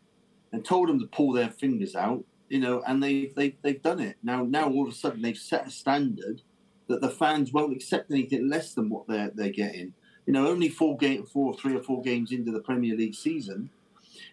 [0.52, 2.24] and told them to pull their fingers out.
[2.50, 4.44] You know, and they they they've done it now.
[4.44, 6.42] Now all of a sudden they've set a standard
[6.88, 9.94] that the fans won't accept anything less than what they're they're getting
[10.26, 13.70] you know, only four game, four, three or four games into the Premier League season,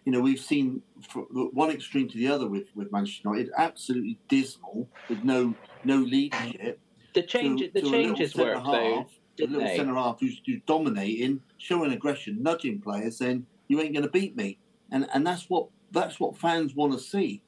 [0.04, 4.18] you know, we've seen from one extreme to the other with, with Manchester United, absolutely
[4.28, 6.80] dismal with no no leadership.
[7.14, 9.06] The change, to, the to changes work half, though.
[9.40, 9.76] A little they?
[9.76, 14.36] centre half who's, who's dominating, showing aggression, nudging players, saying you ain't going to beat
[14.36, 14.58] me,
[14.90, 17.42] and and that's what that's what fans want to see.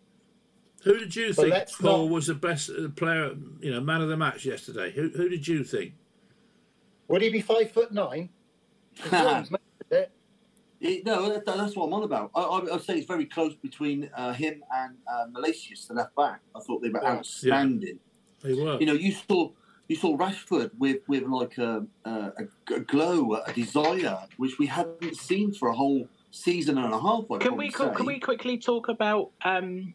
[0.82, 3.80] Who did you But think let's Paul not- was the best uh, player, you know,
[3.80, 4.90] man of the match yesterday?
[4.92, 5.94] Who who did you think?
[7.08, 8.30] Would he be five foot nine?
[9.90, 10.10] It.
[10.80, 12.30] It, no, that, that's what I'm on about.
[12.34, 16.14] I, I, I'd say it's very close between uh, him and uh, Malaysius, the left
[16.16, 16.40] back.
[16.54, 17.00] I thought they were
[17.42, 17.62] Yeah.
[18.44, 18.64] Outstanding.
[18.64, 18.80] They were.
[18.80, 19.50] You know, you saw
[19.88, 22.32] you saw Rashford with with like a, a,
[22.74, 27.30] a glow, a desire, which we hadn't seen for a whole season and a half.
[27.30, 29.94] I'd Can we probably can we quickly talk about um,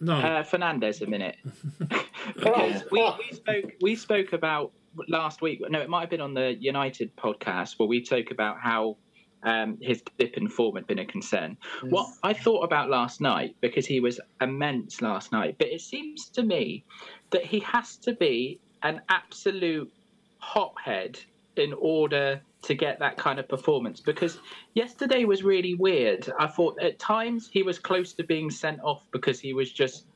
[0.00, 0.14] no.
[0.14, 1.36] uh, Fernandez a minute?
[2.34, 4.72] because we, we spoke we spoke about
[5.08, 5.62] last week.
[5.68, 8.96] No, it might have been on the United podcast where we spoke about how
[9.42, 11.56] um, his dip in form had been a concern.
[11.82, 16.28] What I thought about last night because he was immense last night, but it seems
[16.30, 16.84] to me
[17.30, 19.92] that he has to be an absolute
[20.38, 21.18] hothead
[21.56, 24.38] in order to get that kind of performance because
[24.74, 26.30] yesterday was really weird.
[26.38, 30.06] I thought at times he was close to being sent off because he was just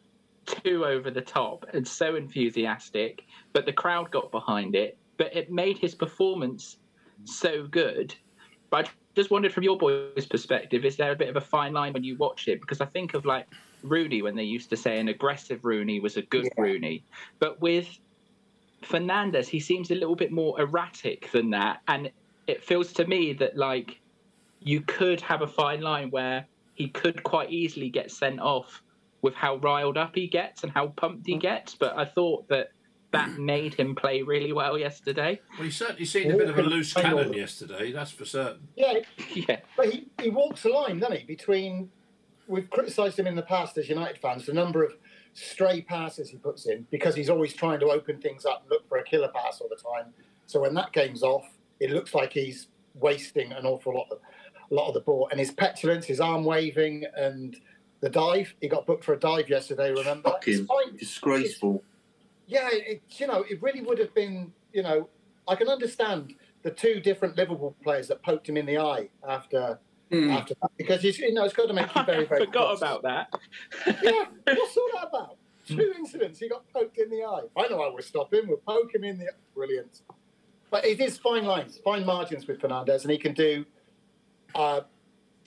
[0.46, 4.98] too over the top and so enthusiastic, but the crowd got behind it.
[5.18, 6.78] But it made his performance
[7.24, 8.14] so good.
[8.70, 11.72] But I just wondered from your boys' perspective, is there a bit of a fine
[11.72, 12.61] line when you watch it?
[12.61, 13.46] Because I think of like
[13.83, 16.62] Rooney when they used to say an aggressive Rooney was a good Yeah.
[16.62, 17.05] Rooney.
[17.38, 17.98] But with
[18.83, 21.81] Fernandez, he seems a little bit more erratic than that.
[21.88, 22.11] And
[22.46, 24.01] it feels to me that like
[24.61, 28.83] you could have a fine line where he could quite easily get sent off
[29.20, 31.40] with how riled up he gets and how pumped he mm.
[31.40, 31.75] gets.
[31.75, 32.70] But I thought that
[33.12, 35.40] that made him play really well yesterday.
[35.57, 37.92] Well, he certainly seemed a bit of a loose cannon yesterday.
[37.92, 38.66] That's for certain.
[38.77, 39.01] Yeah,
[39.35, 39.61] Yeah.
[39.77, 41.90] but he, he walks a line, doesn't he, between.
[42.48, 44.94] We've criticised him in the past as United fans, the number of
[45.33, 48.87] stray passes he puts in because he's always trying to open things up and look
[48.88, 50.12] for a killer pass all the time.
[50.46, 51.46] So when that game's off,
[51.81, 54.18] it looks like he's wasting an awful lot of
[54.70, 55.29] a lot of the ball.
[55.31, 57.57] And his petulance, his arm waving, and
[58.01, 58.53] the dive.
[58.61, 59.90] He got booked for a dive yesterday.
[59.92, 60.31] Remember?
[60.31, 60.96] Fucking It's fine.
[60.96, 61.85] disgraceful.
[62.52, 65.08] Yeah, it, you know, it really would have been, you know,
[65.48, 69.78] I can understand the two different Liverpool players that poked him in the eye after
[70.10, 70.28] Hmm.
[70.30, 72.44] after that because you, you know it's got to make you very I very.
[72.44, 72.78] forgot cross.
[72.82, 73.32] about that.
[74.02, 75.36] Yeah, what's all that about?
[75.66, 76.38] Two incidents.
[76.38, 77.44] He got poked in the eye.
[77.56, 78.46] I know how we'll stop him.
[78.48, 80.02] We'll poke him in the brilliant.
[80.70, 83.64] But it is fine lines, fine margins with Fernandez, and he can do
[84.54, 84.82] uh,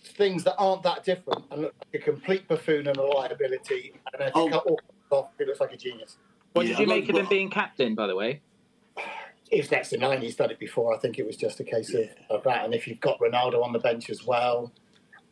[0.03, 3.93] things that aren't that different and look like a complete buffoon and a liability.
[4.13, 4.45] And if Oh.
[4.47, 4.79] he cut all
[5.11, 6.17] off, he looks like a genius.
[6.55, 8.39] What Yeah, did you I make like- of him being captain, by the way?
[9.51, 10.21] If that's the nine.
[10.21, 10.95] He's done it before.
[10.95, 12.63] I think it was just a case of, of that.
[12.63, 14.71] And if you've got Ronaldo on the bench as well,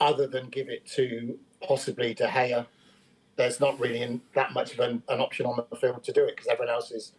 [0.02, 2.66] other than give it to possibly De Gea,
[3.38, 6.26] there's not really in, that much of an, an option on the field to do
[6.26, 7.14] it because everyone else is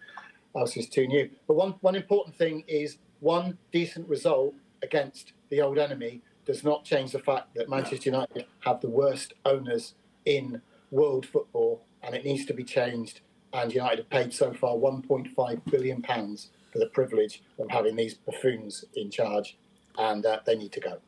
[0.54, 1.30] else is too new.
[1.48, 6.84] But one one important thing is one decent result against the old enemy does not
[6.84, 9.94] change the fact that Manchester United have the worst owners
[10.26, 13.20] in world football, and it needs to be changed.
[13.54, 18.14] And United have paid so far 1.5 billion pounds for the privilege of having these
[18.14, 19.56] buffoons in charge,
[19.96, 20.98] and uh, they need to go.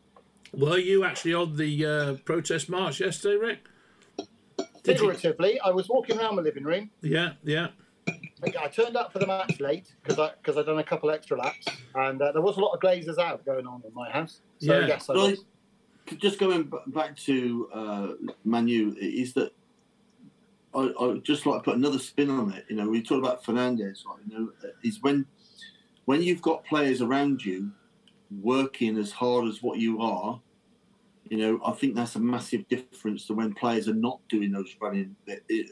[0.53, 3.59] Were you actually on the uh, protest march yesterday, Rick?
[4.85, 5.11] Did you?
[5.13, 6.89] Figuratively, I was walking around my living room.
[7.03, 7.69] Yeah, yeah.
[8.63, 11.37] I turned up for the match late because I because I done a couple extra
[11.37, 14.41] laps, and uh, there was a lot of glazers out going on in my house.
[14.59, 14.87] So Yeah.
[14.87, 15.45] yes, I Well, was.
[16.19, 18.09] just going back to uh,
[18.45, 19.51] Man U, is that
[20.77, 22.67] I, I just like to put another spin on it.
[22.69, 24.05] You know, we talk about Fernandez?
[24.29, 25.27] You know, uh, is when
[26.05, 27.71] when you've got players around you
[28.43, 30.41] working as hard as what you are.
[31.29, 34.77] You know, I think that's a massive difference to when players are not doing those
[34.81, 35.17] running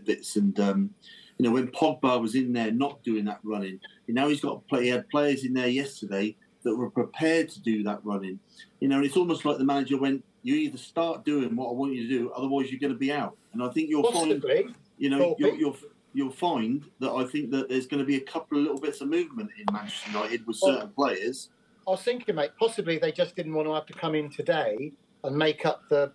[0.05, 0.35] bits.
[0.35, 0.91] And um,
[1.39, 4.67] you know, when Pogba was in there not doing that running, you know, he's got
[4.67, 4.85] play.
[4.85, 8.41] He had players in there yesterday that were prepared to do that running.
[8.81, 11.73] You know, and it's almost like the manager went, "You either start doing what I
[11.73, 14.43] want you to do, otherwise you're going to be out." And I think you'll find,
[14.43, 15.77] Possibly, you know, Well, you'll, you'll
[16.13, 19.01] you'll find that I think that there's going to be a couple of little bits
[19.01, 21.51] of movement in Manchester United with Well- certain players.
[21.87, 22.51] I was thinking, mate.
[22.59, 26.13] Possibly they just didn't want to have to come in today and make up the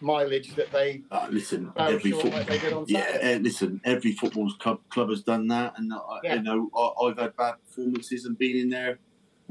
[0.00, 1.02] mileage that they.
[1.10, 5.08] Uh, listen, every football, like they did on yeah, uh, listen, every football club, club
[5.10, 6.34] has done that, and uh, Yeah.
[6.36, 8.98] you know, I, I've had bad performances and been in there,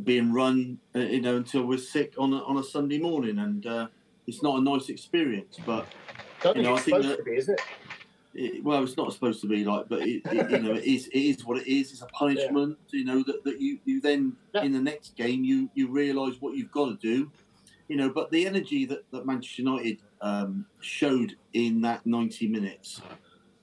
[0.03, 3.65] being run, uh, you know, until we're sick on a, on a Sunday morning, and
[3.65, 3.87] uh,
[4.27, 5.57] it's not a nice experience.
[5.65, 5.85] But
[6.41, 7.59] Don't You know, I think supposed that- to be, is it?
[8.33, 11.07] It, well, it's not supposed to be like, but it, it, you know, it is.
[11.07, 11.91] It is what it is.
[11.91, 12.77] It's a punishment.
[12.91, 14.63] You know that, that you you then Yeah.
[14.63, 17.31] in the next game you you realise what you've got to do.
[17.87, 23.01] You know, but the energy that, that Manchester United um, showed in that ninety minutes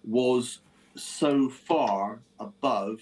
[0.04, 0.60] was
[0.96, 2.98] so far above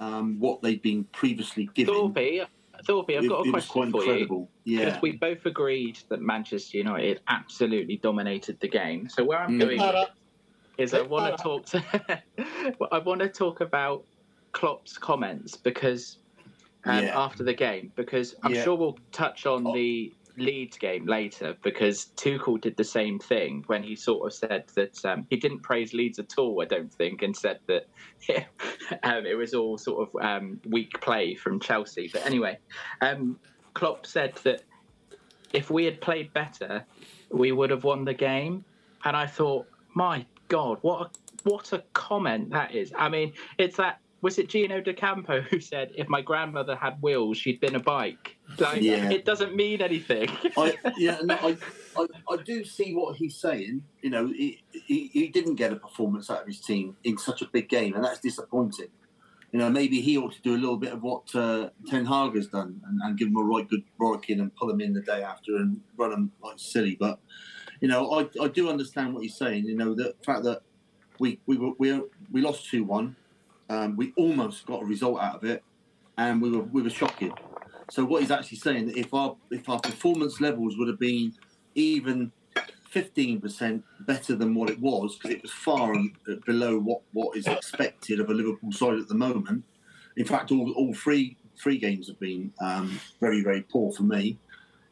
[0.00, 1.94] um, what they'd been previously given.
[1.94, 2.48] Thorpe,
[2.86, 4.10] Thorpe, I've it, got a it was question quite for you.
[4.12, 4.50] incredible.
[4.64, 9.08] Because Yeah, we both agreed that Manchester United absolutely dominated the game.
[9.08, 9.60] So where I'm Mm.
[9.60, 10.08] going with up.
[10.08, 10.17] it
[10.78, 12.22] is I want to talk to
[12.92, 14.04] I want to talk about
[14.52, 16.18] Klopp's comments because
[16.84, 17.18] um, Yeah.
[17.18, 18.62] after the game because I'm Yeah.
[18.64, 19.74] sure we'll touch on Oh.
[19.74, 24.66] the Leeds game later because Tuchel did the same thing when he sort of said
[24.76, 27.86] that um, he didn't praise Leeds at all I don't think and said that
[29.02, 32.56] um, it was all sort of um, weak play from Chelsea but anyway
[33.00, 33.40] um,
[33.74, 34.62] Klopp said that
[35.52, 36.86] if we had played better
[37.32, 38.64] we would have won the game
[39.04, 43.76] and I thought my god what a, what a comment that is I mean it's
[43.76, 47.80] that was it Gino D'Acampo who said if my grandmother had wheels she'd been a
[47.80, 49.10] bike like Yeah.
[49.10, 51.56] it doesn't mean anything I, yeah, no, I,
[51.96, 53.82] I, I do see what he's saying.
[54.02, 57.42] You know, he, he, he didn't get a performance out of his team in such
[57.42, 58.86] a big game, and that's disappointing.
[59.52, 62.36] You know, maybe he ought to do a little bit of what uh, Ten Hag
[62.36, 65.00] has done and, and give him a right good working and pull him in the
[65.00, 66.96] day after and run him like silly.
[67.00, 67.18] But
[67.80, 69.66] you know, I, I do understand what he's saying.
[69.66, 70.62] You know, the fact that
[71.18, 72.00] we we were, we
[72.32, 73.16] we lost two one,
[73.68, 75.62] um, we almost got a result out of it,
[76.16, 77.32] and we were we were shocking.
[77.90, 81.32] So what he's actually saying that if our if our performance levels would have been
[81.74, 82.32] even
[82.90, 87.36] fifteen percent better than what it was, because it was far uh, below what, what
[87.36, 89.64] is expected of a Liverpool side at the moment.
[90.16, 94.38] In fact, all all three three games have been um, very very poor for me.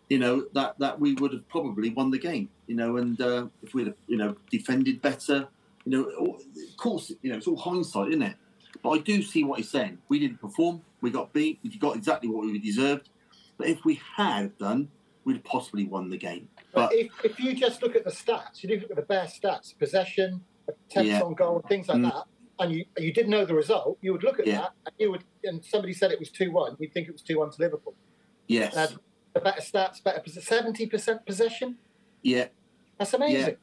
[0.08, 2.48] You know that that we would have probably won the game.
[2.68, 5.48] You know, and uh, if we'd have you know defended better,
[5.84, 8.36] you know, of course, you know it's all hindsight, isn't it?
[8.82, 9.98] But I do see what he's saying.
[10.08, 10.82] We didn't perform.
[11.00, 11.58] We got beat.
[11.64, 13.08] We got exactly what we deserved.
[13.58, 14.88] But if we had done,
[15.24, 16.48] we'd have possibly won the game.
[16.72, 19.24] But But if, if you just look at the stats, you look at the bare
[19.26, 21.22] stats, possession, attempts Yeah.
[21.22, 22.12] on goal, things like Mm.
[22.12, 22.24] that,
[22.60, 24.60] and you you didn't know the result, you would look at Yeah.
[24.60, 27.22] that and you would and somebody said it was two one, you'd think it was
[27.22, 27.94] two one to Liverpool.
[28.46, 29.00] yes, the
[29.40, 31.76] better stats, better seventy percent possession.
[32.22, 32.46] yeah,
[32.98, 33.56] That's amazing.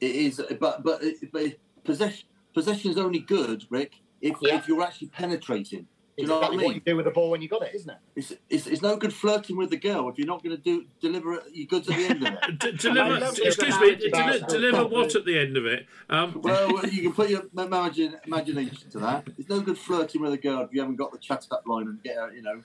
[0.00, 0.42] Yeah, it is.
[0.60, 1.44] But but but
[1.84, 4.56] possession is only good, Rick, if Yeah.
[4.56, 5.86] if you're actually penetrating.
[6.18, 6.74] Do you know what I exactly what mean?
[6.74, 7.96] you do with the ball when you got it, isn't it?
[8.16, 10.84] It's, it's, it's no good flirting with the girl if you're not going to do
[11.00, 12.58] deliver it- your goods at the end of it.
[12.58, 14.10] D- I deliver, excuse me, analogy.
[14.10, 15.86] deli- deliver what at the end of it?
[16.10, 19.28] Um, well, you can put your imagine, imagination to that.
[19.38, 21.86] It's no good flirting with a girl if you haven't got the chat up line
[21.86, 22.62] and get a, you know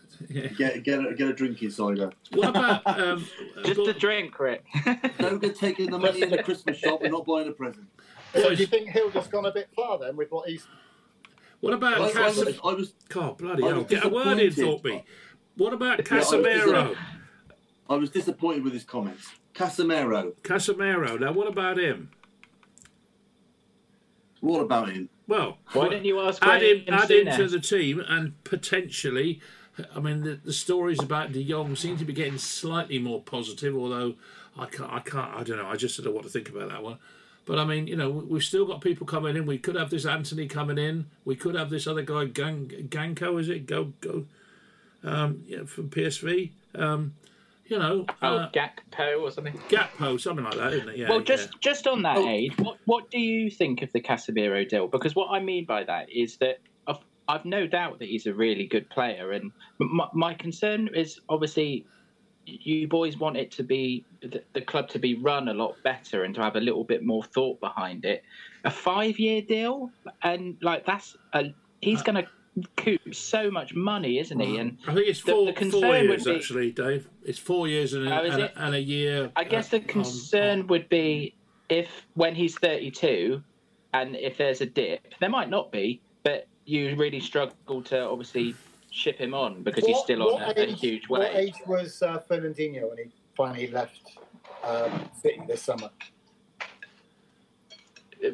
[0.57, 2.11] get get a, get a drink inside her.
[2.31, 3.25] what about um,
[3.63, 4.65] just a drink Rick
[5.19, 7.87] No good taking the money in the Christmas shop and not buying a present.
[8.33, 10.65] So do you think Hilda's gone a bit far then with what he's
[11.63, 12.59] what I, about I was, Casemiro?
[12.63, 13.77] I was God, bloody I hell!
[13.77, 14.81] was Get a word in, disappointed.
[14.83, 15.05] Thorpe.
[15.55, 16.97] What about Yeah, I was Casemiro?
[17.89, 19.29] I was disappointed with his comments.
[19.53, 21.17] Casemiro, Casemiro.
[21.19, 22.09] Now, what about him?
[24.41, 25.07] what about him?
[25.25, 29.39] Well, why didn't you ask add him, Graham add him to the team, and potentially,
[29.95, 33.73] I mean, the, the stories about De Jong seem to be getting slightly more positive.
[33.73, 34.15] Although
[34.59, 35.67] I can't, I can't, I don't know.
[35.67, 36.97] I just don't know what to think about that one.
[37.45, 39.45] But I mean, you know, we- we've still got people coming in.
[39.45, 41.07] We could have this Antony coming in.
[41.25, 43.65] We could have this other guy, Gang, Ganko, is it?
[43.65, 44.25] Go, go,
[45.03, 46.51] um, yeah, from PSV.
[46.75, 47.13] Um,
[47.65, 50.97] you know, oh uh, Gakpo or something Gakpo, something like that, isn't it?
[50.97, 51.09] Yeah.
[51.09, 52.27] well, just just on that, Oh.
[52.27, 54.87] Aid, what what do you think of the Casemiro deal?
[54.87, 58.33] Because what I mean by that is that I've, I've no doubt that he's a
[58.33, 61.85] really good player, and my, my concern is obviously
[62.45, 66.23] you boys want it to be the, the club to be run a lot better
[66.23, 68.23] and to have a little bit more thought behind it.
[68.65, 69.91] A five-year deal,
[70.23, 72.29] and like that's a he's Uh, going to
[72.77, 74.57] coop so much money, isn't he?
[74.57, 77.09] And I think it's four, the four concern would years be- actually, Dave.
[77.25, 79.31] It's four years and a, Oh, and, a, and a year.
[79.35, 81.33] I guess uh, the on- concern would be
[81.69, 83.41] if when he's 32
[83.93, 88.53] and if there's a dip, there might not be, but you really struggle to obviously
[88.93, 92.01] ship him on because he's still on what a, a age- huge What age was
[92.03, 93.99] uh, Fernandinho when he finally left
[94.63, 95.89] um, City this summer?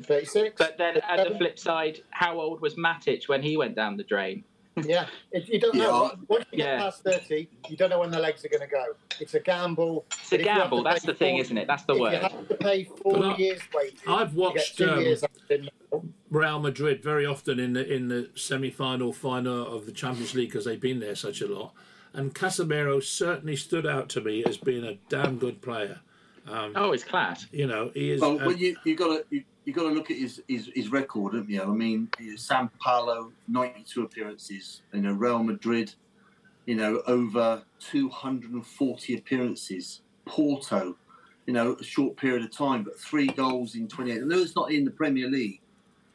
[0.03, 0.55] 36?
[0.57, 4.03] But then at the flip side, how old was Matic when he went down the
[4.03, 4.43] drain?
[4.85, 5.89] Yeah, if you don't know.
[5.89, 6.77] I- Once- Once you get Yeah.
[6.79, 8.85] past 30, you don't know when the legs are going to go.
[9.19, 10.05] It's a gamble.
[10.11, 10.83] It's a But if you have gamble.
[10.83, 11.67] That's the thing, four- isn't it?
[11.67, 12.13] That's the if you word.
[12.21, 15.57] have to pay four I- years wages, I've you get watched two um, years after
[15.57, 15.73] Newcastle.
[16.29, 20.49] Real Madrid very often in the in the semi final, final of the Champions League
[20.49, 21.73] because they've been there such a lot.
[22.13, 25.99] And Casemiro certainly stood out to me as being a damn good player.
[26.47, 27.45] Um, oh, it's class.
[27.51, 28.21] You know, he is.
[28.21, 30.91] Well, when you you got to you, you've got to look at his, his, his
[30.91, 31.61] record, haven't you?
[31.61, 34.81] I mean, San Paulo, 92 appearances.
[34.91, 35.93] You know, Real Madrid,
[36.65, 40.01] you know, over 240 appearances.
[40.25, 40.95] Porto,
[41.45, 44.21] you know, a short period of time, but three goals in 28.
[44.21, 45.61] I know it's not in the Premier League,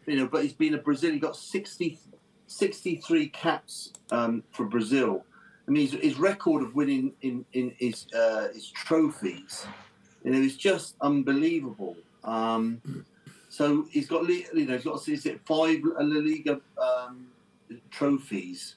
[0.07, 1.17] you know, but he's been a Brazilian.
[1.17, 1.99] He got 60,
[2.47, 5.25] 63 caps um, for Brazil.
[5.67, 9.67] I mean, his, his record of winning in, in his, uh, his trophies,
[10.23, 11.97] you know, is just unbelievable.
[12.23, 13.05] Um,
[13.49, 17.29] so he's got, you know, he's got is it five La Liga um,
[17.91, 18.77] trophies.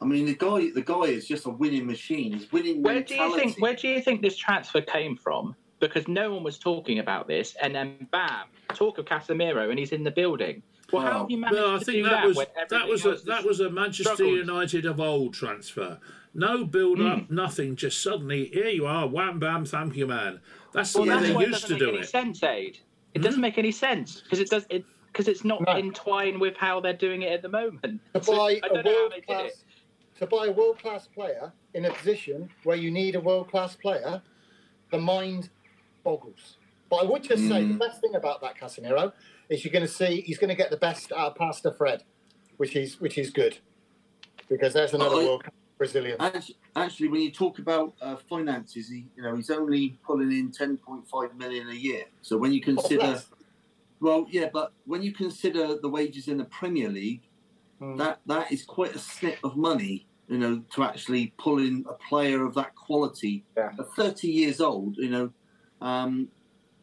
[0.00, 2.32] I mean, the guy, the guy is just a winning machine.
[2.32, 2.82] He's winning.
[2.82, 3.16] Where mentality.
[3.16, 3.62] do you think?
[3.62, 5.54] Where do you think this transfer came from?
[5.88, 9.92] Because no one was talking about this, and then bam, talk of Casemiro, and he's
[9.92, 10.62] in the building.
[10.92, 12.36] Well, how have you managed well, I think that, that, was
[12.70, 14.38] that was a that was a Manchester struggled.
[14.38, 15.98] United of old transfer.
[16.34, 17.30] No build up, mm.
[17.30, 17.76] nothing.
[17.76, 20.40] Just suddenly, here you are, wham bam, thank you, man.
[20.72, 22.08] That's the well, way they used to do it.
[22.08, 22.78] Sense, Aid.
[23.14, 23.42] It doesn't hmm?
[23.42, 25.76] make any sense because it does it because it's not no.
[25.76, 28.00] entwined with how they're doing it at the moment.
[28.12, 29.64] To buy a world class,
[30.18, 33.74] to buy a world class player in a position where you need a world class
[33.74, 34.20] player,
[34.90, 35.48] the mind
[36.06, 36.56] boggles.
[36.88, 37.48] But I would just mm.
[37.48, 37.78] say the hmm.
[37.78, 39.12] best thing about that Casemiro
[39.48, 42.04] is you're going to see he's going to get the best out of Pastor Fred,
[42.58, 43.58] which is which is good
[44.48, 45.44] because there's another oh, world
[45.78, 46.16] Brazilian.
[46.20, 50.50] Actually, actually, when you talk about uh, finances, he, you know, he's only pulling in
[50.50, 52.04] 10.5 million a year.
[52.22, 53.20] So when you consider,
[54.00, 57.22] well, yeah, but when you consider the wages in the Premier League,
[57.80, 57.98] mm.
[57.98, 61.94] that that is quite a snip of money, you know, to actually pull in a
[62.08, 63.44] player of that quality.
[63.56, 63.72] Yeah.
[63.78, 65.32] At 30 years old, you know,
[65.80, 66.28] um,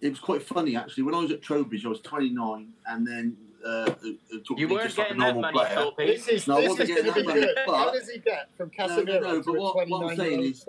[0.01, 1.03] it was quite funny actually.
[1.03, 3.93] When I was at Trowbridge, I was 29, and then uh,
[4.57, 5.89] you weren't getting like that money, player.
[5.97, 7.57] This is, no, this is going to be good.
[7.65, 10.65] But, How does he get from Casemiro no, no, but what, what I'm saying is,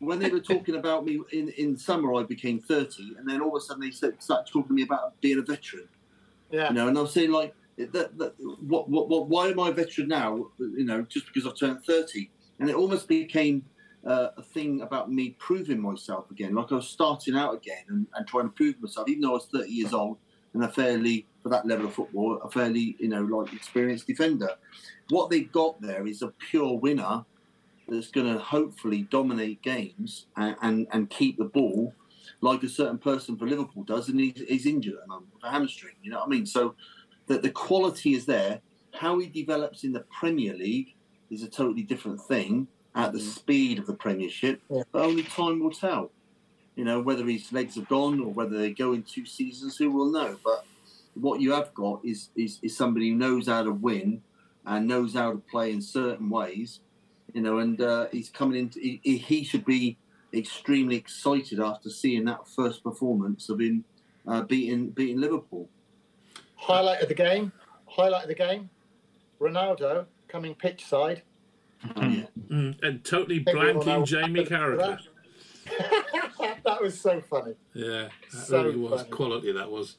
[0.00, 3.56] when they were talking about me in, in summer, I became 30, and then all
[3.56, 5.88] of a sudden they started talking to me about being a veteran.
[6.50, 6.68] Yeah.
[6.68, 8.34] You know, and I was saying like, that, that,
[8.66, 10.48] what, what, what, why am I a veteran now?
[10.58, 13.64] You know, just because I've turned 30, and it almost became
[14.08, 16.54] uh, a thing about me proving myself again.
[16.54, 19.34] Like I was starting out again and, and trying to prove myself, even though I
[19.34, 20.16] was 30 years old
[20.54, 24.50] and a fairly for that level of football, a fairly you know like experienced defender.
[25.10, 27.24] What they've got there is a pure winner
[27.86, 31.94] that's going to hopefully dominate games and, and, and keep the ball
[32.40, 35.50] like a certain person for Liverpool does, and he's, he's injured the moment with a
[35.50, 35.94] hamstring.
[36.02, 36.46] You know what I mean?
[36.46, 36.74] So
[37.26, 38.60] that the quality is there.
[38.94, 40.94] How he develops in the Premier League
[41.30, 43.34] is a totally different thing at the mm.
[43.34, 44.82] speed of the Premiership, yeah.
[44.92, 46.10] but only time will tell.
[46.76, 49.76] You know whether his legs have gone or whether they go in two seasons.
[49.76, 50.38] Who will know?
[50.44, 50.64] But
[51.14, 54.22] what you have got is, is, is somebody who knows how to win
[54.64, 56.80] and knows how to play in certain ways,
[57.32, 59.96] you know, and uh, he's coming into, he, he, should be
[60.32, 63.84] extremely excited after seeing that first performance of him
[64.26, 65.68] uh, beating, beating Liverpool.
[66.56, 67.52] Highlight of the game,
[67.86, 68.68] highlight of the game,
[69.40, 71.22] Ronaldo coming pitch side.
[71.96, 72.24] Oh, yeah.
[72.50, 74.98] Mm, and totally blanking Jamie Carragher.
[76.64, 77.54] that was so funny.
[77.74, 79.10] Yeah, that so really was funny.
[79.10, 79.52] quality.
[79.52, 79.96] That was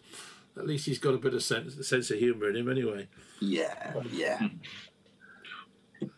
[0.57, 3.07] at least he's got a bit of sense, sense of humour in him, anyway.
[3.39, 4.47] Yeah, yeah.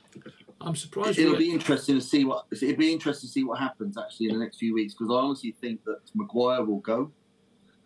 [0.62, 1.18] I'm surprised.
[1.18, 4.34] It'll be interesting to see what it'll be interesting to see what happens actually in
[4.34, 7.12] the next few weeks because I honestly think that Maguire will go.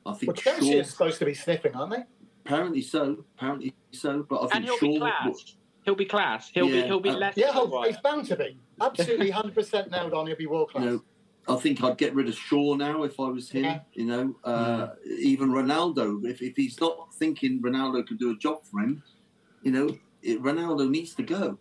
[0.05, 2.03] I think well, Chelsea Shaw, is supposed to be sniffing, aren't they?
[2.45, 3.25] Apparently so.
[3.37, 4.25] Apparently so.
[4.29, 5.55] But I think and he'll Shaw be class.
[5.85, 6.49] Will, he'll be class.
[6.53, 7.37] He'll yeah, be he'll be uh, less.
[7.37, 7.53] Yeah,
[7.85, 8.57] he's bound to be.
[8.81, 10.27] Absolutely, hundred percent nailed on.
[10.27, 10.83] He'll be world class.
[10.83, 11.03] You know,
[11.47, 13.63] I think I'd get rid of Shaw now if I was him.
[13.63, 13.79] Yeah.
[13.93, 15.15] You know, uh, yeah.
[15.19, 16.25] even Ronaldo.
[16.25, 19.03] If, if he's not thinking Ronaldo could do a job for him,
[19.61, 21.57] you know, it, Ronaldo needs to go.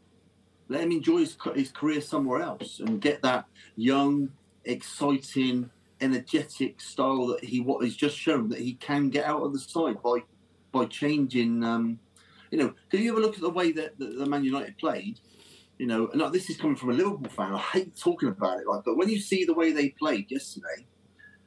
[0.68, 3.45] Let him enjoy his, his career somewhere else and get that
[3.77, 4.31] young,
[4.64, 5.68] exciting,
[6.01, 9.59] energetic style that he what he's just shown that he can get out of the
[9.59, 10.20] side by
[10.72, 11.62] by changing.
[11.62, 11.99] Um,
[12.55, 15.18] you know, can you ever look at the way that, that the Man United played?
[15.78, 17.52] You know, and this is coming from a Liverpool fan.
[17.52, 20.86] I hate talking about it, like, but when you see the way they played yesterday,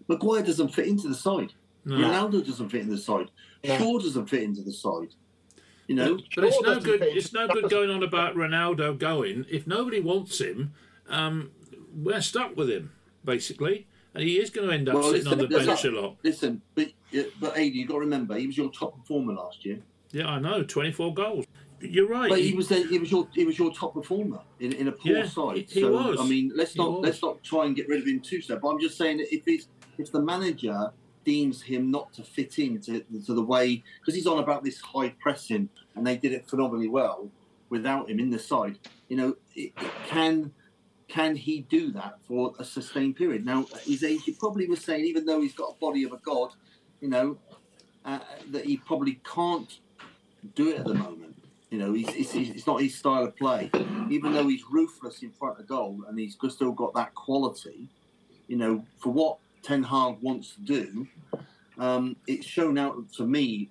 [0.10, 1.54] Maguire doesn't fit into the side.
[1.86, 1.96] No.
[1.96, 3.32] Ronaldo doesn't fit in the side.
[3.64, 3.78] Yeah.
[3.78, 5.14] Shaw doesn't fit into the side.
[5.88, 7.02] You know, but it's no good.
[7.02, 10.74] It's no good going on about Ronaldo going if nobody wants him.
[11.08, 11.52] Um,
[11.96, 12.92] we're stuck with him
[13.24, 15.92] basically, and he is going to end up well, sitting listen, on the bench a
[15.92, 16.18] lot.
[16.22, 16.90] Listen, but
[17.40, 19.80] but Adi, you got to remember he was your top performer last year.
[20.18, 21.46] Yeah, I know, twenty four goals.
[21.80, 22.28] You're right.
[22.28, 24.88] But he, he was the, he was your he was your top performer in, in
[24.88, 25.58] a poor yeah, side.
[25.58, 26.20] He, he so was.
[26.20, 27.04] I mean, let's he not was.
[27.04, 28.58] let's not try and get rid of him too soon.
[28.60, 29.68] But I'm just saying that if he's
[30.00, 30.92] if the manager
[31.24, 35.10] deems him not to fit into to the way because he's on about this high
[35.20, 37.30] pressing and they did it phenomenally well
[37.70, 38.80] without him in the side.
[39.10, 40.52] You know, it, it can
[41.08, 43.46] can he do that for a sustained period?
[43.46, 46.18] Now, his age, you probably was saying, even though he's got a body of a
[46.18, 46.54] god,
[47.02, 47.38] you know,
[48.04, 49.80] uh, that he probably can't
[50.56, 51.36] do it at the moment.
[51.70, 53.70] You know, he's, it's, it's not his style of play.
[54.10, 57.90] Even though he's ruthless in front of goal and he's still got that quality,
[58.48, 61.08] you know, for what Ten Hag wants to do,
[61.78, 63.70] um, it's shown out to me,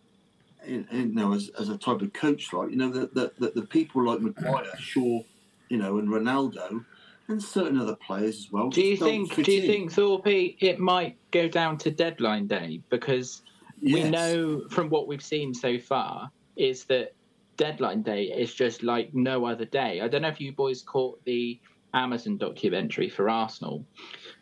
[0.66, 3.66] you know, as, as a type of coach, like, you know, that the, the, the
[3.66, 5.22] people like Maguire, Shaw,
[5.70, 6.84] you know, and Ronaldo,
[7.28, 8.68] and certain other players as well.
[8.68, 9.34] Do you think?
[9.34, 9.66] Do you in.
[9.66, 13.42] think Thorpe it might go down to deadline day because
[13.82, 17.14] we know from what we've seen so far is that
[17.56, 20.00] deadline day is just like no other day.
[20.00, 21.60] I don't know if you boys caught the
[21.94, 23.86] Amazon documentary for Arsenal,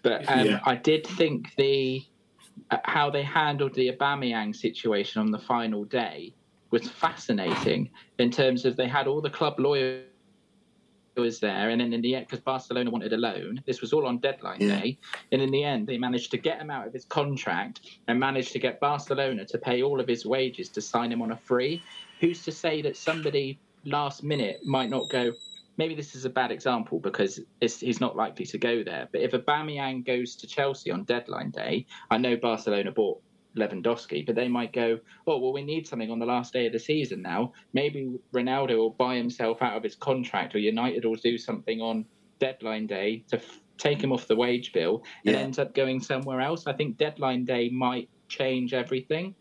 [0.02, 0.60] but um, Yeah.
[0.64, 2.02] I did think the
[2.70, 6.34] uh, how they handled the Aubameyang situation on the final day
[6.70, 10.06] was fascinating in terms of they had all the club lawyers
[11.16, 14.06] was there, and then in the end, because Barcelona wanted a loan, this was all
[14.06, 14.80] on deadline Yeah.
[14.80, 14.98] day,
[15.30, 18.52] and in the end, they managed to get him out of his contract and managed
[18.52, 21.82] to get Barcelona to pay all of his wages to sign him on a free.
[22.24, 25.32] Who's to say that somebody last minute might not go?
[25.76, 29.10] Maybe this is a bad example because it's, he's not likely to go there.
[29.12, 33.20] But if Aubameyang goes to Chelsea on deadline day, I know Barcelona bought
[33.58, 36.72] Lewandowski, but they might go, oh, well, we need something on the last day of
[36.72, 37.52] the season now.
[37.74, 42.06] Maybe Ronaldo will buy himself out of his contract, or United will do something on
[42.38, 45.42] deadline day to f- take him off the wage bill and Yeah.
[45.42, 46.66] ends up going somewhere else.
[46.66, 49.34] I think deadline day might change everything,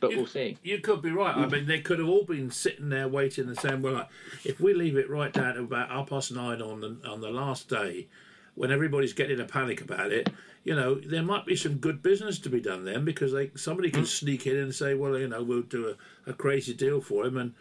[0.00, 0.58] but You- we'll see.
[0.62, 1.36] You could be right.
[1.36, 3.82] I mean, they could have all been sitting there waiting the same.
[3.82, 4.08] "Well, like,
[4.44, 7.30] if we leave it right down to about half past nine on the on the
[7.30, 8.08] last day,
[8.54, 10.30] when everybody's getting a panic about it,
[10.64, 13.90] you know, there might be some good business to be done then because they somebody
[13.90, 14.06] can mm.
[14.06, 15.94] sneak in and say, well, you know, we'll do
[16.26, 17.54] a, a crazy deal for him, and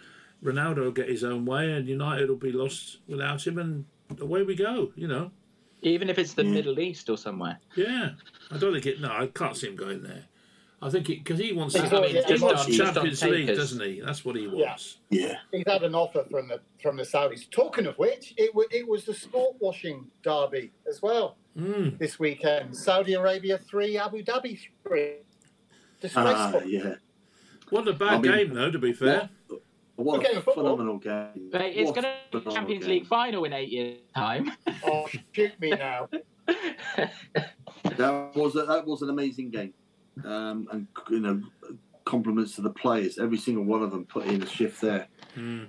[0.44, 3.86] Ronaldo will get his own way, and United will be lost without him, and
[4.20, 4.92] away we go.
[4.96, 5.32] You know,
[5.82, 6.52] Even if it's the Yeah.
[6.52, 7.60] Middle East or somewhere.
[7.76, 8.12] yeah.
[8.52, 9.00] I don't think it.
[9.02, 10.26] No, I can't see him going there.
[10.86, 11.74] I think because he wants.
[11.76, 13.58] He's to, already- he he's wants on- he's on Champions League, papers.
[13.58, 14.02] doesn't he?
[14.02, 14.98] That's what he wants.
[15.10, 15.36] Yeah.
[15.52, 17.50] He's had an offer from the from the Saudis.
[17.50, 21.98] Talking of which, it, wa it was the sport washing derby as well Mm.
[21.98, 22.76] this weekend.
[22.76, 25.16] Saudi Arabia three, Abu Dhabi three.
[26.02, 26.64] Disgraceful.
[26.66, 26.96] yeah.
[27.72, 29.30] Wasn't a bad I mean, game though, to be fair.
[29.48, 31.50] What, what a of phenomenal game.
[31.52, 32.92] But it's going to be phenomenal Champions game.
[32.94, 34.52] League final in eight years' time.
[34.86, 36.10] Oh, shoot me now.
[37.98, 39.74] That was a, that was an amazing game,
[40.24, 41.42] um, and you know,
[42.06, 43.18] compliments to the players.
[43.18, 45.08] Every single one of them put in a shift there.
[45.36, 45.68] Mm.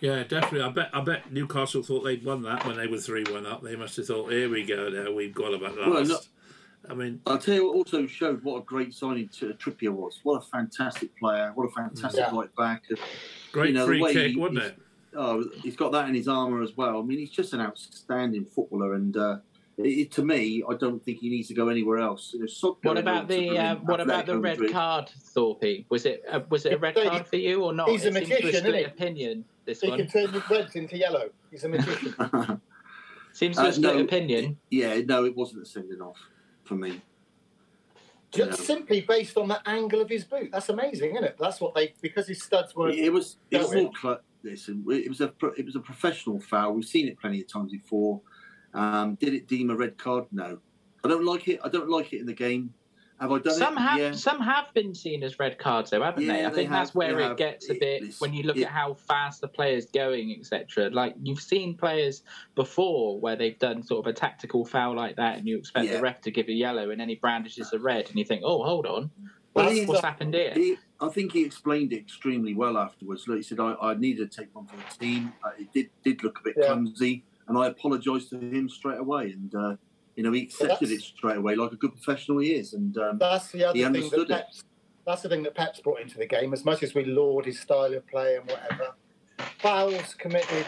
[0.00, 0.62] Yeah, definitely.
[0.62, 0.90] I bet.
[0.92, 3.62] I bet Newcastle thought they'd won that when they were three-one up.
[3.62, 4.88] They must have thought, "Here we go.
[4.88, 6.24] Now we've got about at last." Well, look-
[6.90, 10.18] I mean, I'll tell you what also showed what a great signing to Trippier was.
[10.24, 11.52] What a fantastic player.
[11.54, 12.36] What a fantastic Yeah.
[12.36, 12.82] right back.
[13.52, 14.78] great You know, free kick, he- wasn't he's- it?
[15.14, 16.98] Oh, he's got that in his armour as well.
[16.98, 19.36] I mean, he's just an outstanding footballer, and uh,
[19.84, 22.32] it, to me, I don't think he needs to go anywhere else.
[22.34, 24.72] You know, What about the uh, brilliant what about the red Madrid.
[24.72, 25.84] card, Thorpe?
[25.88, 27.88] Was it uh, was it a red card for you or not?
[27.88, 28.84] he's a it seems to magician, split isn't he?
[28.84, 29.44] opinion.
[29.64, 31.30] This He one can turn the reds into yellow.
[31.50, 32.14] He's a magician.
[33.32, 34.02] seems to Uh, have split no.
[34.02, 34.58] opinion.
[34.70, 36.18] yeah, no, it wasn't a sending off
[36.64, 37.00] for me.
[38.32, 38.64] Just No.
[38.64, 40.50] simply based on the angle of his boot.
[40.52, 41.36] That's amazing, isn't it?
[41.38, 42.88] That's what they because his studs were.
[42.88, 43.36] It was.
[43.50, 43.92] It was all.
[44.00, 45.28] Cl- listen, it was a.
[45.28, 46.72] pro- It was a professional foul.
[46.72, 48.20] We've seen it plenty of times before.
[48.74, 50.24] Um, did it deem a red card?
[50.32, 50.58] No.
[51.04, 51.60] I don't like it.
[51.64, 52.72] I don't like it in the game.
[53.20, 53.80] Have I done Some it?
[53.80, 54.12] have yeah.
[54.12, 56.44] some have been seen as red cards though, haven't they?
[56.44, 57.36] I they think that's where it have.
[57.36, 60.90] gets a bit when you look it- at how fast the player's going, etc.
[60.90, 62.22] Like you've seen players
[62.56, 65.96] before where they've done sort of a tactical foul like that, and you expect Yeah.
[65.96, 68.42] the ref to give a yellow, and then he brandishes a red, and you think,
[68.44, 69.10] oh, hold on,
[69.54, 70.52] Well, what's, what's happened here?
[70.54, 73.28] He, I think he explained it extremely well afterwards.
[73.28, 75.32] Like he said, I, I needed to take one for the team.
[75.44, 76.66] Uh, it did did look a bit Yeah.
[76.66, 79.32] clumsy, and I apologised to him straight away.
[79.32, 79.76] And uh,
[80.16, 82.74] you know, he accepted it straight away, like a good professional he is.
[82.74, 84.44] And um, That's the other He thing that understood it.
[85.06, 86.52] That's the thing that Pep's brought into the game.
[86.52, 88.94] As much as we laud his style of play and whatever,
[89.58, 90.66] fouls committed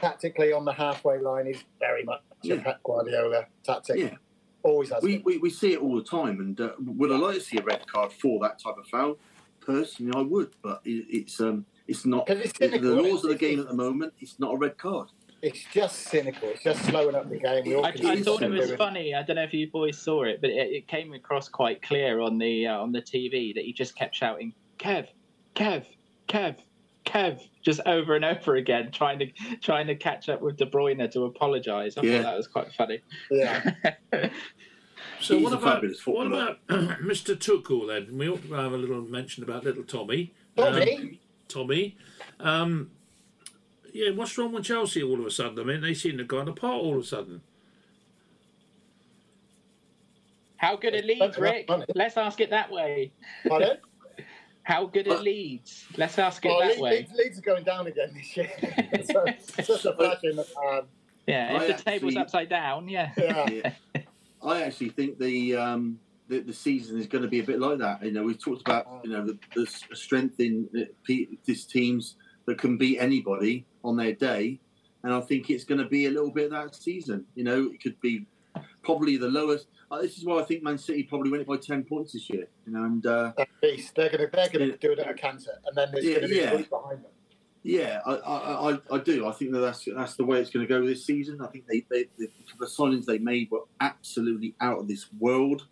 [0.00, 2.56] tactically on the halfway line is very much Yeah.
[2.56, 3.96] a Pep Guardiola tactic.
[3.96, 4.14] Yeah.
[4.62, 6.40] Always has we, we, we see it all the time.
[6.40, 9.18] And uh, would I like to see a red card for that type of foul?
[9.60, 12.28] Personally, I would, but it, it's um, it's not.
[12.28, 14.12] it's the laws of the game at the moment.
[14.20, 15.08] It's not a red card.
[15.44, 16.48] It's just cynical.
[16.48, 17.64] It's just slowing up the game.
[17.66, 18.78] We all I, I thought it was doing.
[18.78, 19.14] funny.
[19.14, 22.20] I don't know if you boys saw it, but it, it came across quite clear
[22.20, 25.06] on the uh, on the TV that he just kept shouting, "Kev,
[25.54, 25.84] Kev,
[26.28, 26.56] Kev,
[27.04, 29.26] Kev," just over and over again, trying to
[29.60, 31.98] trying to catch up with De Bruyne to apologise.
[31.98, 32.16] I Yeah.
[32.18, 33.00] thought that was quite funny.
[33.30, 33.72] Yeah.
[35.20, 36.56] So He's what about fabulous what footballer.
[36.68, 37.36] about Mr.
[37.36, 38.16] Tuchel then?
[38.16, 40.32] We ought to have a little mention about little Tommy.
[40.56, 40.96] Tommy?
[40.96, 41.18] Um,
[41.48, 41.96] Tommy.
[42.40, 42.90] Um,
[43.94, 45.58] yeah, what's wrong with Chelsea all of a sudden?
[45.60, 47.40] I mean, they seem to have gone apart all of a sudden.
[50.56, 51.70] How good are Spent Leeds, Rick?
[51.94, 53.12] Let's ask it that way.
[53.46, 53.76] Pardon?
[54.64, 55.84] How good are But- Leeds?
[55.96, 56.90] Let's ask it Well, that Le- way.
[56.98, 58.50] Leeds, Leeds are going down again this year.
[59.04, 59.24] so,
[59.62, 60.38] such a fashion.
[60.38, 60.82] Um,
[61.26, 63.12] Yeah, I if the table's upside down, yeah.
[63.16, 63.46] yeah.
[63.94, 64.02] Yeah.
[64.42, 67.78] I actually think the, um, the the season is going to be a bit like
[67.78, 68.02] that.
[68.04, 69.66] You know, we've talked about you know the, the
[69.96, 72.16] strength in uh, pe- these teams
[72.46, 74.60] that can beat anybody on their day,
[75.02, 77.24] and I think it's going to be a little bit of that season.
[77.34, 78.26] You know, it could be
[78.82, 79.66] probably the lowest.
[79.90, 82.28] Uh, this is why I think Man City probably went it by ten points this
[82.30, 82.46] year.
[82.66, 85.58] You know, and uh, they're going to they're going to do it at a canter,
[85.66, 86.50] and then there's Yeah, going to be yeah.
[86.56, 87.10] behind them.
[87.66, 89.26] Yeah, I, I, I, I do.
[89.26, 91.40] I think that that's that's the way it's going to go this season.
[91.40, 92.28] I think they, they the,
[92.60, 95.66] the signings they made were absolutely out of this world.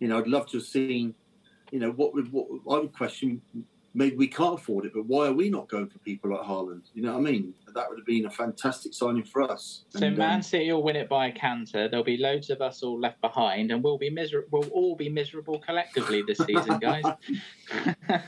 [0.00, 1.14] You know, I'd love to have seen.
[1.70, 3.42] You know, what would what I would question.
[3.98, 6.82] Maybe we can't afford it, but why are we not going for people like Haaland?
[6.94, 7.52] You know what I mean?
[7.74, 9.84] That would have been a fantastic signing for us.
[9.88, 11.88] So And, Man um, City will win it by a canter.
[11.88, 14.60] There'll be loads of us all left behind, and we'll be miserable.
[14.60, 17.04] We'll all be miserable collectively this season, guys.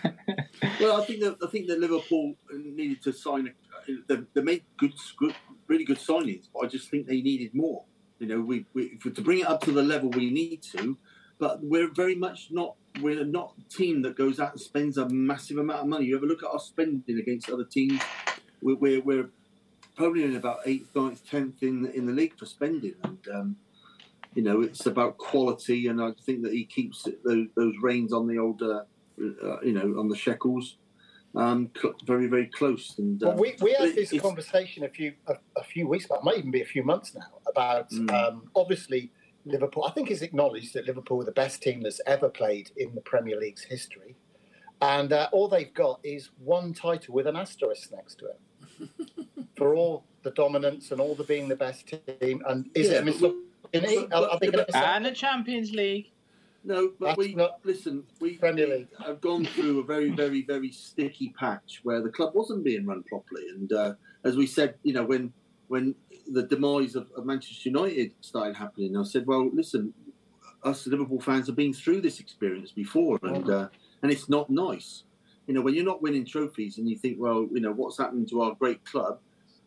[0.81, 3.49] Well, I think that I think that Liverpool needed to sign.
[3.49, 5.35] A, they, they made good, good,
[5.66, 7.85] really good signings, but I just think they needed more.
[8.18, 10.97] You know, we, we to bring it up to the level we need to,
[11.41, 12.76] but we're very much not.
[13.01, 16.07] We're not a team that goes out and spends a massive amount of money.
[16.07, 18.01] You ever look at our spending against other teams?
[18.62, 19.30] We're we're, we're
[19.97, 23.57] probably in about eighth, ninth, tenth in the, in the league for spending, and um,
[24.34, 25.86] you know it's about quality.
[25.88, 28.62] And I think that he keeps those, those reins on the old.
[28.62, 28.82] Uh,
[29.20, 30.78] uh, you know, on the shekels,
[31.36, 31.70] um,
[32.07, 32.95] very, very close.
[32.99, 36.07] And Well, um, we, we had it- this conversation a few a, a few weeks
[36.07, 38.11] back, might even be a few months now, about Mm.
[38.11, 39.12] um, obviously
[39.45, 39.84] Liverpool.
[39.84, 43.01] I think it's acknowledged that Liverpool are the best team that's ever played in the
[43.01, 44.16] Premier League's history,
[44.82, 48.41] and uh, all they've got is one title with an asterisk next to it
[49.57, 52.43] for all the dominance and all the being the best team.
[52.49, 54.07] And is Yeah, it a but misogyny?
[54.09, 56.11] but- Are- are they but- gonna say- and the Champions League.
[56.64, 58.05] no, but That's we not- listen.
[58.20, 58.88] We Premier League.
[59.07, 63.03] have gone through a very, very, very sticky patch where the club wasn't being run
[63.05, 65.32] properly, and uh, as we said, you know, when
[65.71, 65.95] when
[66.33, 69.95] the demise of, of Manchester United started happening, I said, well, listen,
[70.64, 73.68] us Liverpool fans have been through this experience before, and uh,
[74.03, 75.05] and it's not nice.
[75.47, 78.27] You know, when you're not winning trophies and you think, well, you know, what's happening
[78.27, 79.21] to our great club?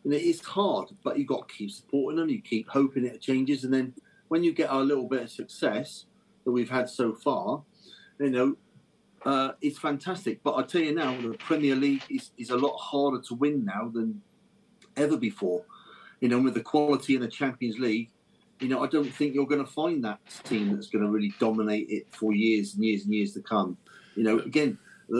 [0.04, 2.28] And it is hard, but you've got to keep supporting them.
[2.28, 3.94] You keep hoping it changes, and then
[4.28, 6.04] when you get our little bit of success
[6.44, 7.62] that we've had so far,
[8.20, 8.56] you know,
[9.24, 10.42] uh, it's fantastic.
[10.42, 13.64] But I tell you now, the Premier League is, is a lot harder to win
[13.64, 14.20] now than
[14.98, 15.64] ever before.
[16.24, 18.08] You know, with the quality in the Champions League,
[18.58, 21.34] you know, I don't think you're going to find that team that's going to really
[21.38, 23.76] dominate it for years and years and years to come.
[24.16, 24.78] You know, again,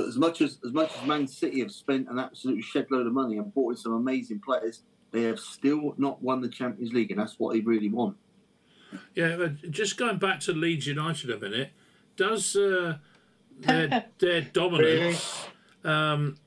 [0.09, 3.13] as much as as much as Man City have spent an absolute shed load of
[3.13, 4.81] money and bought in some amazing players,
[5.11, 8.17] they have still not won the Champions League, and that's what they really want.
[9.15, 11.73] Yeah, but just going back to Leeds United a minute,
[12.17, 12.97] does uh,
[13.61, 15.49] their their dominance,
[15.85, 16.39] um,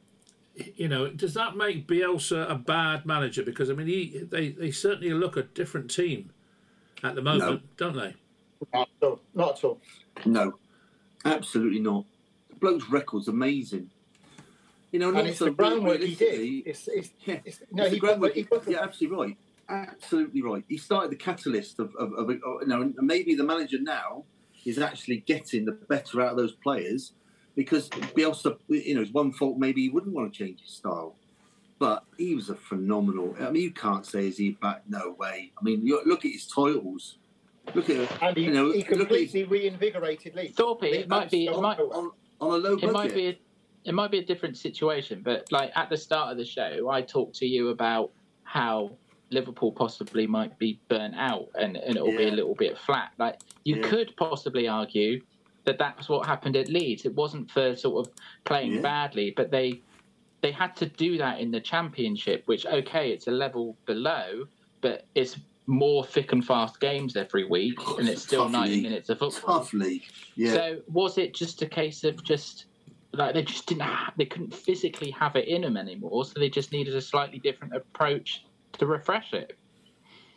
[0.75, 3.43] you know, does that make Bielsa a bad manager?
[3.43, 6.31] Because I mean, he they, they certainly look a different team
[7.03, 8.15] at the moment, don't they?
[8.73, 9.21] Not at all.
[9.35, 9.81] Not at all.
[10.25, 10.57] No,
[11.25, 12.05] absolutely not.
[12.49, 13.91] The bloke's record's amazing.
[14.91, 16.39] You know, and, And it's the groundwork he did.
[16.39, 18.31] realistically- It's, it's, Yeah, it's, no, it's he the groundwork.
[18.31, 19.37] put, he put the, yeah, absolutely right.
[19.69, 20.63] Absolutely right.
[20.69, 24.23] He started the catalyst of, of, of, of you know, and maybe the manager now
[24.65, 27.11] is actually getting the better out of those players
[27.57, 29.57] because Bielsa, you know, it's one fault.
[29.57, 31.15] Maybe he wouldn't want to change his style,
[31.79, 33.35] but he was a phenomenal.
[33.41, 34.83] I mean, you can't say is he back?
[34.87, 35.51] No way.
[35.59, 37.17] I mean, you look at his titles.
[37.73, 40.55] Look at and he, you know, he look at his- completely reinvigorated Leeds.
[40.55, 41.47] Thorpe, it might be.
[41.47, 41.79] It might.
[41.79, 42.93] on, on a low budget.
[42.93, 43.27] Might be.
[43.29, 43.39] A,
[43.85, 47.01] it might be a different situation, but like at the start of the show, I
[47.01, 48.11] talked to you about
[48.43, 48.91] how
[49.31, 53.11] Liverpool possibly might be burnt out and, and it'll be a little bit flat.
[53.17, 53.89] Like you Yeah.
[53.89, 55.21] could possibly argue
[55.67, 57.05] that that's what happened at Leeds.
[57.05, 58.13] It wasn't for sort of
[58.45, 58.81] playing Yeah.
[58.81, 59.81] badly, but they
[60.41, 64.45] they had to do that in the Championship, which okay, it's a level below,
[64.81, 68.75] but it's more thick and fast games every week, Oh, and it's it's still ninety
[68.75, 68.83] league.
[68.83, 69.59] minutes of football.
[69.59, 70.05] tough league.
[70.35, 70.53] Yeah.
[70.53, 72.65] So was it just a case of just
[73.13, 76.49] like they just didn't have, they couldn't physically have it in them anymore, so they
[76.49, 79.57] just needed a slightly different approach to refresh it.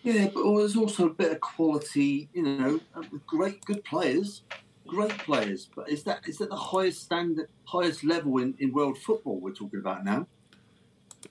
[0.02, 4.42] Yeah, but there's also a bit of quality, you know, uh, great, good players,
[4.90, 5.68] great players.
[5.74, 9.52] But is that is that the highest standard, highest level in, in world football we're
[9.52, 10.26] talking about now?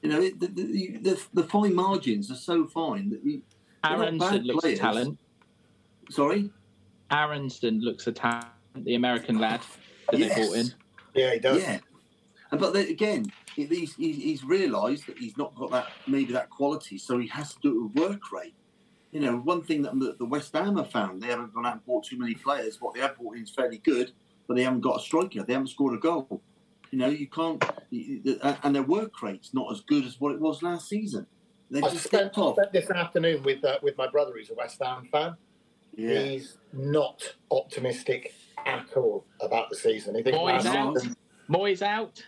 [0.01, 3.41] You know, it- the, the, the, the fine margins are so fine that you.
[3.83, 4.79] They're Aaronson looks players.
[4.79, 5.17] a talent.
[6.09, 6.49] Sorry.
[7.11, 8.45] Aaronson looks a talent.
[8.75, 9.61] The American lad
[10.11, 10.37] that they Yes.
[10.37, 10.73] brought in.
[11.15, 11.61] Yeah, he does.
[11.61, 11.79] Yeah,
[12.51, 16.49] and but then, again, he's, he's, he's realised that he's not got that maybe that
[16.49, 18.53] quality, so he has to do it with work rate.
[19.11, 21.73] You know, one thing that the- the West Ham have found, they haven't gone out
[21.73, 22.79] and bought too many players.
[22.79, 24.11] What they have bought in is fairly good,
[24.47, 25.43] but they haven't got a striker.
[25.43, 26.41] They haven't scored a goal.
[26.91, 30.61] You know, you can't, and their work rate's not as good as what it was
[30.63, 31.27] last season.
[31.71, 32.55] They I just spent, off.
[32.55, 35.35] spent this afternoon with uh, with my brother, who's a West Ham fan.
[35.95, 36.19] Yeah.
[36.23, 38.33] He's not optimistic
[38.65, 40.15] at all about the season.
[40.15, 40.97] He thinks Moyes out.
[40.99, 41.15] season-
[41.49, 42.23] Moyes out.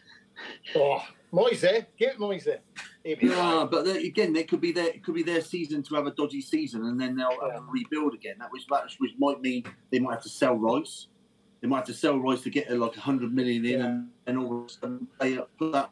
[0.75, 1.03] Oh,
[1.33, 1.87] Moyes there.
[1.97, 2.59] Give Moyes there.
[2.75, 5.81] He'll be Yeah, but they- again, it could be their it could be their season
[5.83, 7.59] to have a dodgy season, and then they'll Yeah.
[7.69, 8.35] rebuild again.
[8.39, 11.07] That which, that which might mean they might have to sell Rice.
[11.61, 13.85] They might have to sell Rice to get uh, like a hundred million in, Yeah.
[13.87, 15.89] and, and all of a sudden they put that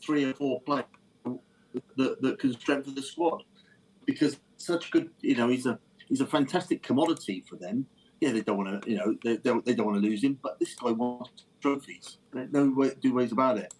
[0.00, 0.86] three or four players
[1.96, 3.42] that, that can strengthen the squad
[4.06, 5.10] because such good.
[5.20, 5.78] You know, he's a
[6.08, 7.86] he's a fantastic commodity for them.
[8.20, 8.90] Yeah, they don't want to.
[8.90, 12.18] You know, they, they, they don't want to lose him, but this guy wants trophies.
[12.32, 13.72] No way, two ways about it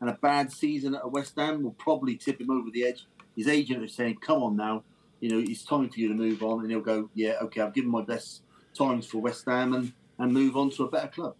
[0.00, 3.06] and a bad season at West Ham will probably tip him over the edge.
[3.36, 4.84] His agent is saying, "Come on now,
[5.20, 7.74] you know it's time for you to move on," and he'll go, "Yeah, okay, I've
[7.74, 8.42] given my best
[8.76, 11.36] times for West Ham and and move on to a better club."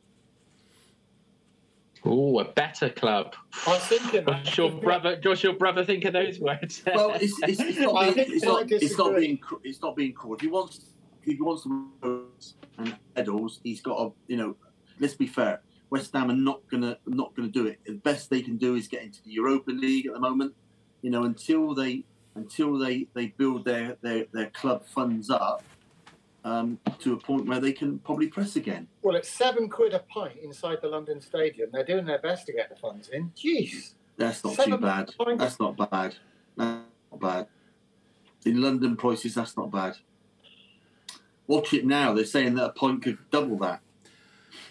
[2.04, 3.34] Oh, a better club.
[3.66, 4.26] I was thinking that.
[4.26, 5.16] What's your brother?
[5.16, 6.82] Does your brother think of those words?
[6.86, 10.12] Well, it's, it's, it's not being, it's, not, it's not being cr- it's not being
[10.12, 10.34] cruel.
[10.34, 12.26] If he wants if he wants to
[12.78, 14.56] and medals, he's got to you know.
[15.00, 15.60] Let's be fair.
[15.90, 17.78] West Ham are not gonna not gonna do it.
[17.86, 20.54] The best they can do is get into the Europa League at the moment.
[21.02, 22.04] You know, until they
[22.38, 25.62] until they, they build their, their, their club funds up
[26.44, 28.88] um, to a point where they can probably press again.
[29.02, 31.68] Well, it's seven quid a pint inside the London Stadium.
[31.72, 33.32] They're doing their best to get the funds in.
[33.36, 33.92] Jeez.
[34.16, 35.10] That's not Seven too bad.
[35.36, 36.16] That's not bad.
[36.56, 36.82] That's
[37.12, 37.46] not bad.
[38.44, 39.96] In London prices, that's not bad.
[41.46, 42.14] Watch it now.
[42.14, 43.80] They're saying that a pint could double that.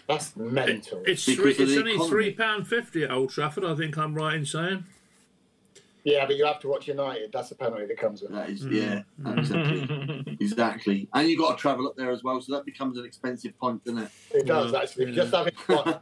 [0.06, 1.02] That's mental.
[1.06, 2.08] It's three, it's only economy.
[2.08, 3.64] three pound fifty at Old Trafford.
[3.64, 4.84] I think I'm right in saying.
[6.04, 7.30] yeah, but you have to watch United.
[7.32, 8.34] That's the penalty that comes with it.
[8.34, 8.72] That is, Mm.
[9.26, 10.36] yeah, exactly.
[10.40, 11.08] exactly.
[11.12, 13.84] And you've got to travel up there as well, so that becomes an expensive pint,
[13.84, 14.10] doesn't it?
[14.30, 15.06] It does, Yeah, actually.
[15.06, 15.12] yeah.
[15.12, 15.98] Just having fun.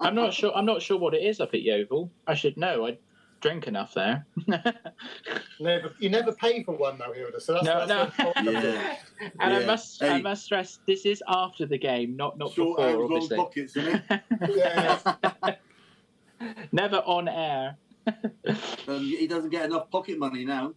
[0.00, 0.52] I'm not sure.
[0.54, 2.10] I'm not sure what it is up at Yeovil.
[2.26, 2.86] I should know.
[2.86, 2.98] I
[3.46, 4.26] drink enough there.
[5.60, 7.40] Never, you never pay for one, though, Hilda.
[7.40, 8.04] So that's, No, that's no.
[8.04, 8.54] the problem.
[8.64, 8.96] yeah.
[9.40, 9.66] and I Yeah.
[9.66, 10.02] must.
[10.02, 12.88] I must stress this is after the game, not not Short before.
[12.90, 14.02] hands, long Obviously, pockets, isn't
[15.40, 15.58] it?
[16.72, 17.76] Never on air.
[18.88, 20.74] Um, he doesn't get enough pocket money now.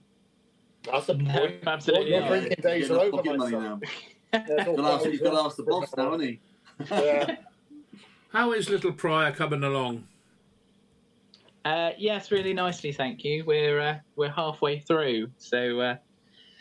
[0.84, 1.56] That's the No, point.
[1.68, 2.30] absolutely Your not.
[2.30, 3.80] drinking days gets are over, pocket money now.
[4.32, 5.12] He's got to ask, fine.
[5.12, 6.40] he's got to ask the boss now, isn't he?
[6.92, 7.36] Yeah.
[8.32, 10.06] How is little Pryor coming along?
[11.66, 13.43] Uh, yes, really nicely, thank you.
[13.45, 15.95] We're uh, we're halfway through, so uh,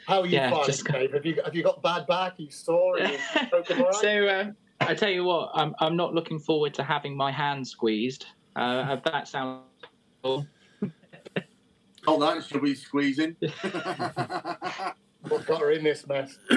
[0.07, 1.13] How are you Yeah, finding just- Dave?
[1.13, 2.39] Have you, have you got bad back?
[2.39, 3.01] Are you sore?
[3.01, 3.19] Are you
[3.51, 7.31] broken so uh, I tell you what, I'm I'm not looking forward to having my
[7.31, 8.27] hand squeezed.
[8.57, 9.63] Uh, that sounds.
[10.23, 10.47] cool.
[12.07, 13.37] Oh, that should be squeezing.
[15.29, 16.39] What got her in this mess?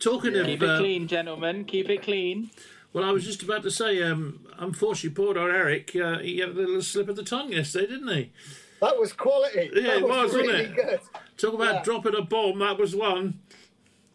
[0.00, 0.44] Talking Yeah.
[0.44, 1.64] Keep it uh, clean, gentlemen.
[1.64, 2.50] Keep it clean.
[2.92, 6.50] Well, I was just about to say, um, unfortunately, poor old Eric, uh, he had
[6.50, 8.32] a little slip of the tongue yesterday, didn't he?
[8.80, 9.70] That was quality.
[9.74, 10.74] Yeah, that it was, wasn't it?
[10.74, 11.00] good.
[11.36, 11.82] Talk about Yeah.
[11.82, 12.58] dropping a bomb.
[12.60, 13.40] That was one.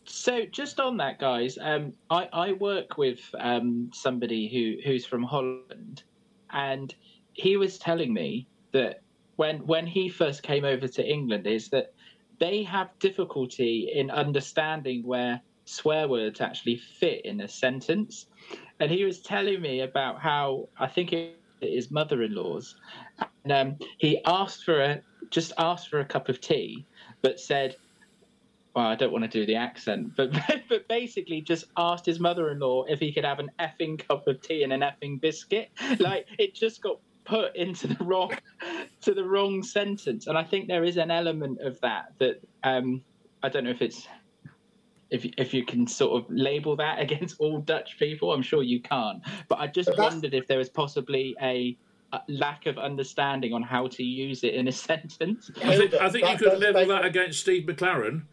[0.05, 5.24] So just on that, guys, um, I, I work with um, somebody who, who's from
[5.24, 6.03] Holland,
[6.51, 6.93] and
[7.34, 9.01] he was telling me that
[9.38, 11.93] when when he first came over to England, is that
[12.39, 18.28] they have difficulty in understanding where swear words actually fit in a sentence,
[18.80, 22.76] and he was telling me about how I think it is mother-in-law's,
[23.43, 26.86] and um, he asked for a just asked for a cup of tea,
[27.21, 27.76] but said
[28.76, 30.32] well, I don't want to do the accent, but
[30.69, 34.63] but basically just asked his mother-in-law if he could have an effing cup of tea
[34.63, 35.69] and an effing biscuit.
[35.99, 38.36] Like it just got put into the wrong
[39.01, 43.03] to the wrong sentence, and I think there is an element of that that um,
[43.43, 44.07] I don't know if it's
[45.10, 48.32] if if you can sort of label that against all Dutch people.
[48.34, 51.78] I'm sure you can't, but I just But that's- wondered if there was possibly a,
[52.14, 55.51] a lack of understanding on how to use it in a sentence.
[55.64, 58.24] I think, I think you could does level that against Steve McClaren.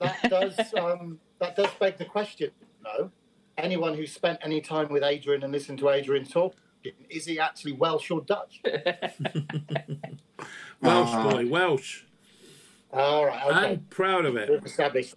[0.00, 2.50] That does um, that does beg the question,
[2.82, 3.10] though.
[3.56, 6.56] Anyone who's spent any time with Adrian and listened to Adrian talk,
[7.08, 8.60] is he actually Welsh or Dutch?
[10.80, 11.30] Welsh Ah.
[11.30, 12.02] boy, Welsh.
[12.92, 13.72] All right, okay.
[13.74, 14.50] And proud of it.
[14.50, 15.14] We've established.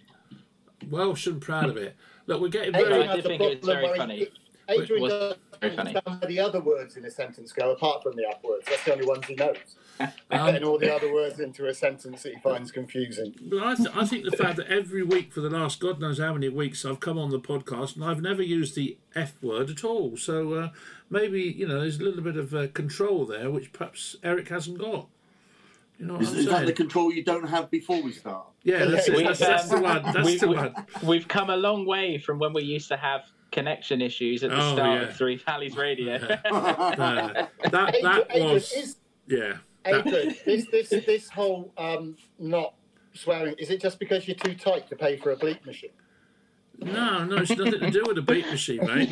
[0.89, 1.95] Welsh and proud of it.
[2.27, 3.03] Look, we're getting Adrian very.
[3.03, 4.27] I has did a think it was problem very funny.
[4.69, 5.89] Adrian was doesn't very funny.
[5.95, 8.65] understand where the other words in a sentence go, apart from the F words.
[8.67, 9.55] That's the only ones he knows.
[10.29, 13.33] Um, Getting all the other words into a sentence that he finds confusing.
[13.49, 16.19] But I, th- I think the fact that every week for the last God knows
[16.19, 19.71] how many weeks I've come on the podcast and I've never used the F word
[19.71, 20.15] at all.
[20.15, 20.69] So uh,
[21.09, 24.77] maybe, you know, there's a little bit of uh, control there, which perhaps Eric hasn't
[24.77, 25.07] got.
[25.97, 28.47] You know what Is, I'm is that the control you don't have before we start?
[28.63, 29.15] yeah, that's, it.
[29.15, 30.03] We- That's, that's the one.
[30.03, 30.73] That's we- the we- one.
[31.03, 33.21] We've come a long way from when we used to have
[33.51, 35.07] connection issues at the Oh, start yeah.
[35.07, 36.15] of Three Valleys Radio.
[36.15, 36.17] Uh,
[36.51, 37.95] that that
[38.29, 39.53] Adrian, was is, yeah.
[39.85, 40.05] That-
[40.45, 42.73] this this this whole um, not
[43.13, 45.89] swearing is it just because you're too tight to pay for a bleep machine?
[46.79, 49.09] No, no, it's nothing to do with the beat machine, mate.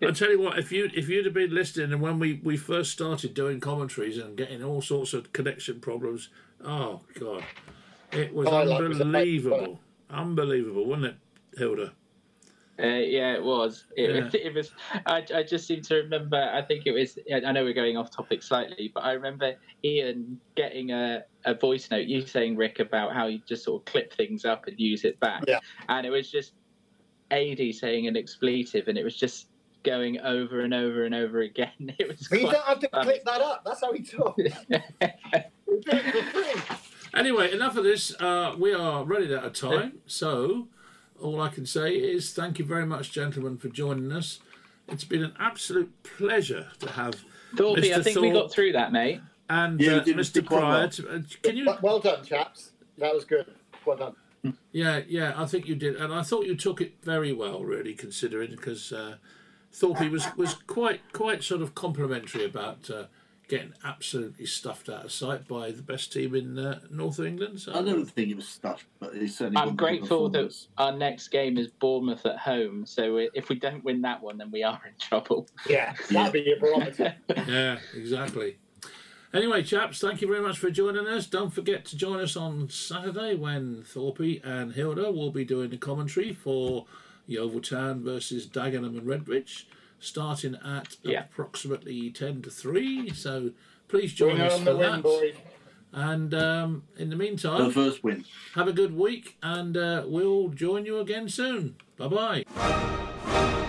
[0.00, 2.40] But I tell you what, if you if you'd have been listening, and when we
[2.42, 6.30] we first started doing commentaries and getting all sorts of connection problems,
[6.64, 7.44] oh god,
[8.12, 8.84] it was Oh, I like it.
[9.00, 9.80] unbelievable,
[10.10, 11.16] unbelievable, wasn't it,
[11.58, 11.92] Hilda?
[12.76, 13.84] Uh, yeah, it was.
[13.96, 14.30] It, Yeah.
[14.46, 14.72] it was.
[15.06, 16.50] I, I just seem to remember.
[16.52, 17.16] I think it was.
[17.32, 21.88] I know we're going off topic slightly, but I remember Ian getting a, a voice
[21.92, 22.06] note.
[22.06, 25.20] You saying Rick about how you just sort of clip things up and use it
[25.20, 25.44] back.
[25.46, 25.60] Yeah.
[25.88, 26.54] And it was just
[27.34, 29.46] Ad saying an expletive, and it was just
[29.82, 31.70] going over and over and over again.
[31.98, 32.26] It was.
[32.28, 33.04] But you don't have to funny.
[33.04, 33.62] click that up.
[33.64, 34.36] That's how he talks.
[34.38, 35.46] We do it
[35.84, 36.76] for free.
[37.14, 38.12] Anyway, enough of this.
[38.20, 40.66] Uh, we are running out of time, so
[41.22, 44.40] all I can say is thank you very much, gentlemen, for joining us.
[44.88, 47.14] It's been an absolute pleasure to have
[47.56, 48.02] Thorpe, I Mr.
[48.02, 49.20] think we got through that, mate.
[49.48, 50.44] and Yeah, uh, Mr.
[50.44, 50.88] quite well.
[50.90, 51.18] Pryor.
[51.18, 51.66] uh, Can you?
[51.66, 52.72] Well- Well done, chaps.
[52.98, 53.46] That was good.
[53.86, 54.16] Well done.
[54.72, 57.94] Yeah, yeah, I think you did, and I thought you took it very well, really,
[57.94, 59.16] considering because uh,
[59.72, 63.04] Thorpe was was quite quite sort of complimentary about uh,
[63.48, 67.60] getting absolutely stuffed out of sight by the best team in uh, North England.
[67.60, 69.58] So I don't think it was stuffed, but it certainly.
[69.58, 72.86] I'm wasn't a good grateful that our next game is Bournemouth at home.
[72.86, 75.46] So if we don't win that one, then we are in trouble.
[75.68, 77.14] Yeah, that'd be your barometer.
[77.48, 78.56] yeah, exactly.
[79.34, 81.26] Anyway, chaps, thank you very much for joining us.
[81.26, 85.76] Don't forget to join us on Saturday when Thorpe and Hilda will be doing the
[85.76, 86.86] commentary for
[87.26, 89.64] Yeovil Town versus Dagenham and Redbridge,
[89.98, 91.24] starting at Yeah.
[91.24, 93.10] approximately 10 to 3.
[93.10, 93.50] So
[93.88, 95.02] please join Bring us on for the win, that.
[95.02, 95.34] boys.
[95.92, 98.24] And um, in the meantime, The meantime, first win.
[98.54, 101.74] have a good week and uh, we'll join you again soon.
[101.96, 103.63] Bye bye.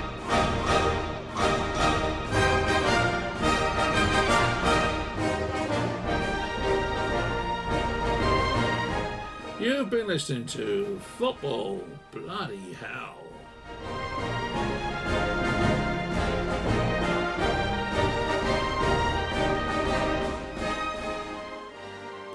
[10.06, 13.24] Been listening to Football Bloody Hell.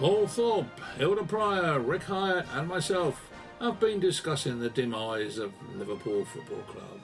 [0.00, 6.24] Paul Thorpe, Hilda Pryor, Rick Hyatt, and myself have been discussing the demise of Liverpool
[6.24, 7.00] Football Club.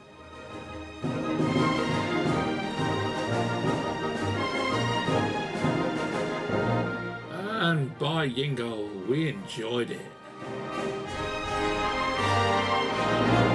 [7.63, 10.16] And by Yingo, we enjoyed it.
[13.19, 13.46] Thank you.